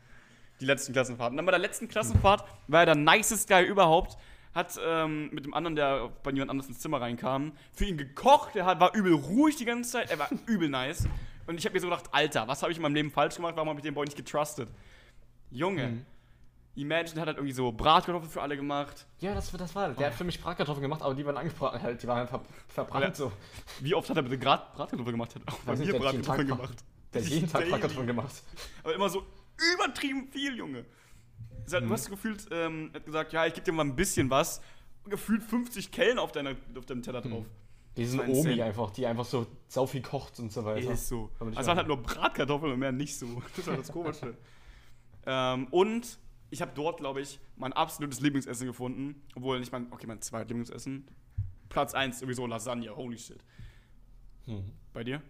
[0.60, 1.36] Die letzten Klassenfahrten.
[1.36, 4.16] Dann bei der letzten Klassenfahrt war er der nicest Guy überhaupt.
[4.54, 8.54] Hat ähm, mit dem anderen, der bei jemand anderes ins Zimmer reinkam, für ihn gekocht.
[8.54, 10.10] Er war übel ruhig die ganze Zeit.
[10.10, 11.08] Er war übel nice.
[11.46, 13.54] Und ich habe mir so gedacht, Alter, was habe ich in meinem Leben falsch gemacht?
[13.56, 14.68] Warum habe ich den Boy nicht getrustet?
[15.50, 16.06] Junge, Mhm.
[16.74, 19.06] Imagine hat halt irgendwie so Bratkartoffeln für alle gemacht.
[19.20, 22.02] Ja, das, das war Der hat für mich Bratkartoffeln gemacht, aber die waren angebraten halt.
[22.02, 23.14] Die waren ver, verbrannt Ja.
[23.14, 23.32] so.
[23.80, 25.34] Wie oft hat er bitte Brat Bratkartoffeln gemacht?
[25.34, 26.84] Hat auch bei mir der hat jeden Bratkartoffeln Tag gemacht.
[27.12, 27.68] Der hat jeden Tag.
[27.68, 28.42] Bratkartoffeln gemacht.
[28.82, 29.22] Aber immer so
[29.74, 30.78] übertrieben viel, Junge.
[31.72, 31.88] Hat, Mhm.
[31.88, 34.60] Du hast gefühlt, ähm, er hat gesagt, ja, ich gebe dir mal ein bisschen was.
[35.04, 37.44] Gefühlt 50 Kellen auf, deiner, auf deinem Teller drauf.
[37.96, 38.64] Die sind Omi insane.
[38.64, 40.90] einfach, die einfach so sau viel kocht und so weiter.
[40.90, 41.30] Ist so.
[41.54, 43.26] Also hat halt nur Bratkartoffeln und mehr nicht so.
[43.56, 44.34] Das war das Komische.
[45.26, 46.18] ähm, und
[46.52, 49.22] ich habe dort, glaube ich, mein absolutes Lieblingsessen gefunden.
[49.34, 51.08] Obwohl nicht mein, okay, mein zweites Lieblingsessen.
[51.70, 53.38] Platz 1 sowieso Lasagne, holy shit.
[54.44, 54.70] Hm.
[54.92, 55.22] Bei dir?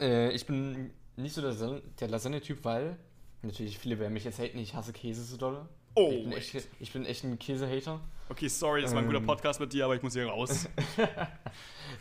[0.00, 2.96] Äh, ich bin nicht so der, der Lasagne-Typ, weil
[3.42, 5.68] natürlich viele werden mich jetzt haten, ich hasse Käse so dolle.
[5.94, 8.00] Oh, ich, bin echt, ich bin echt ein Käse-Hater.
[8.30, 9.26] Okay, sorry, das war ein guter Ähm.
[9.26, 10.68] Podcast mit dir, aber ich muss hier raus.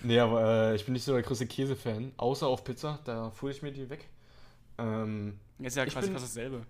[0.04, 2.12] Nee, aber äh, ich bin nicht so der größte Käse-Fan.
[2.18, 4.08] Außer auf Pizza, da fuhr ich mir die weg.
[4.78, 6.66] Ähm, ist ja quasi fast dasselbe.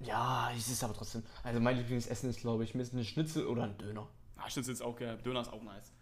[0.00, 1.22] Ja, es ist aber trotzdem.
[1.42, 4.08] Also mein Lieblingsessen ist, glaube ich, mindestens ein Schnitzel oder ein Döner.
[4.36, 5.18] Ah, stimmt, ist auch geil.
[5.24, 5.92] Döner ist auch nice.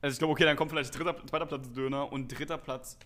[0.00, 2.96] Also ich glaube, okay, dann kommt vielleicht dritter, zweiter Platz Döner und dritter Platz.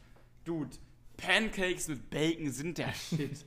[0.44, 0.76] Dude,
[1.16, 3.44] Pancakes mit Bacon sind der Shit.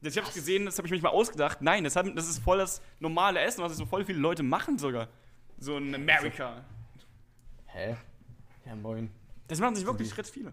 [0.00, 1.62] Ich hab's gesehen, das habe ich mich mal ausgedacht.
[1.62, 4.78] Nein, das, haben, das ist voll das normale Essen, was so voll viele Leute machen
[4.78, 5.08] sogar.
[5.58, 6.64] So in Amerika.
[7.66, 7.96] Hä?
[8.66, 9.10] Ja, moin.
[9.48, 10.52] Das machen sich wirklich recht viele.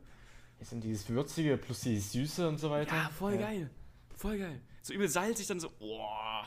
[0.59, 2.95] Ist denn dieses Würzige plus die Süße und so weiter?
[2.95, 3.69] Ja, voll geil.
[4.15, 4.61] Voll geil.
[4.81, 6.45] So übel salzig, dann so, boah.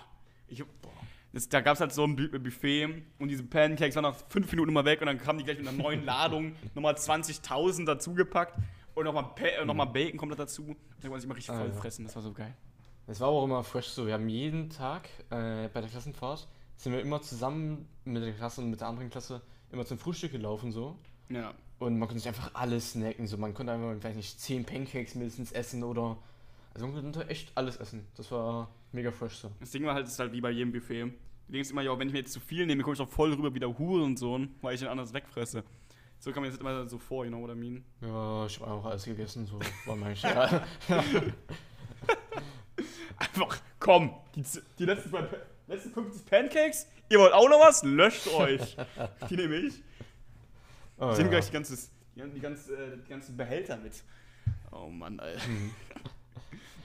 [0.49, 0.91] Ich, boah.
[1.33, 4.51] Das, da gab es halt so ein Bu- Buffet und diese Pancakes waren nach fünf
[4.53, 8.55] Minuten immer weg und dann kamen die gleich mit einer neuen Ladung, nochmal 20.000 dazugepackt
[8.95, 10.77] und nochmal äh, noch mal Bacon kommt da dazu.
[11.01, 11.75] Da konnte man sich immer richtig Ah, voll ja.
[11.75, 12.55] fressen, das war so geil.
[13.07, 14.07] Es war auch immer fresh so.
[14.07, 18.61] Wir haben jeden Tag äh, bei der Klassenfahrt sind wir immer zusammen mit der Klasse
[18.61, 20.97] und mit der anderen Klasse immer zum Frühstück gelaufen so.
[21.29, 21.53] Ja.
[21.81, 23.27] Und man konnte sich einfach alles snacken.
[23.27, 26.17] So, man konnte einfach, weiß nicht, 10 Pancakes mindestens essen oder.
[26.75, 28.07] Also man konnte echt alles essen.
[28.17, 29.51] Das war mega fresh so.
[29.61, 31.05] Das Ding war halt, das ist halt wie bei jedem Buffet.
[31.47, 33.33] Du denkst immer, ja, wenn ich mir jetzt zu viel nehme, komme ich doch voll
[33.33, 35.63] rüber wie der Hurensohn, weil ich den anders wegfresse.
[36.19, 37.85] So kam mir das immer so vor, you know what I mean?
[38.01, 40.65] Ja, ich habe einfach alles gegessen, so war mein ja.
[43.17, 44.43] Einfach, komm, die,
[44.79, 45.29] die letzten, zwei,
[45.67, 47.85] letzten 50 Pancakes, ihr wollt auch noch was?
[47.85, 48.77] Löscht euch.
[49.31, 49.75] Die nehme ich.
[50.99, 51.29] oh, Ich nehme ja.
[51.29, 54.03] gleich die, ganzes, die, die, ganze, äh, die ganzen Behälter mit.
[54.73, 55.47] Oh Mann, Alter.
[55.47, 55.71] Mhm.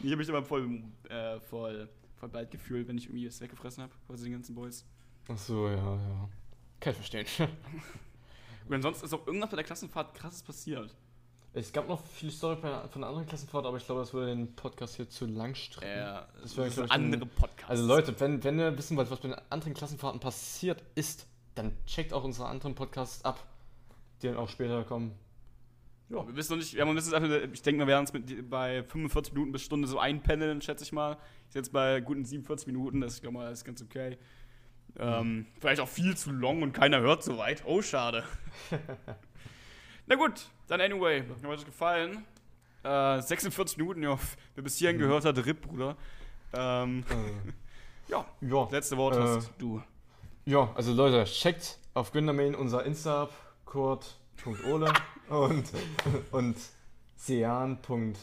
[0.01, 3.83] Ich habe mich immer voll, äh, voll, voll bald gefühlt, wenn ich irgendwie das weggefressen
[3.83, 4.85] habe, also den ganzen Boys.
[5.27, 6.29] Ach so, ja, ja.
[6.79, 7.25] Kann ich verstehen.
[8.67, 10.95] Und ansonsten ist auch irgendwas bei der Klassenfahrt krasses passiert.
[11.51, 14.55] Es gab noch viele Story von von anderen Klassenfahrt, aber ich glaube, das würde den
[14.55, 15.97] Podcast hier zu lang strecken.
[15.97, 17.69] Ja, Das das, wär, ist glaub ein andere Podcast.
[17.69, 21.75] Also Leute, wenn, wenn ihr wissen wollt, was bei den anderen Klassenfahrten passiert ist, dann
[21.85, 23.43] checkt auch unsere anderen Podcasts ab,
[24.21, 25.17] die dann auch später kommen.
[26.10, 28.49] Ja, wir wissen noch nicht, wir haben uns einfach, ich denke, wir werden uns mit,
[28.49, 31.18] bei 45 Minuten bis Stunde so einpendeln, schätze ich mal.
[31.49, 34.18] Ich jetzt bei guten 47 Minuten, das ist, glaube mal, ist ganz okay.
[34.97, 37.64] Ähm, vielleicht auch viel zu long und keiner hört so weit.
[37.66, 38.24] Oh, schade.
[40.07, 42.26] Na gut, dann anyway, hat euch das gefallen.
[42.84, 44.18] Äh, 46 Minuten, ja,
[44.55, 45.95] wer bis hierhin gehört hat, RIP, Bruder.
[46.53, 47.03] Ähm,
[48.07, 49.84] ja, Ja, letzte Wort Äh, hast du.
[50.45, 53.34] ja, also Leute, checkt auf Gündermain unser Insta ab,
[54.43, 54.93] kurt.ole
[55.29, 55.71] und,
[56.31, 56.57] und
[57.15, 58.17] sean.weix,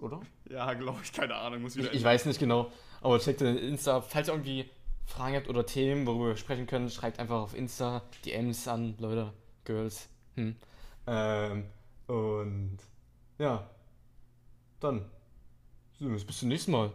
[0.00, 0.20] oder?
[0.50, 1.94] Ja, glaube ich, keine Ahnung, muss Ich, wieder.
[1.94, 2.70] ich weiß nicht genau,
[3.00, 4.00] aber checkt den Insta.
[4.00, 4.70] Falls ihr irgendwie
[5.06, 9.32] Fragen habt oder Themen, worüber wir sprechen können, schreibt einfach auf Insta DMs an, Leute,
[9.64, 10.08] Girls.
[10.36, 10.56] Hm.
[11.06, 11.64] Ähm,
[12.06, 12.78] und
[13.38, 13.68] ja,
[14.80, 15.00] dann
[15.98, 16.92] sehen wir uns bis zum nächsten Mal.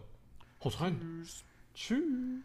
[0.64, 1.00] Haut rein.
[1.00, 1.44] Tschüss.
[1.74, 2.44] Tschüss.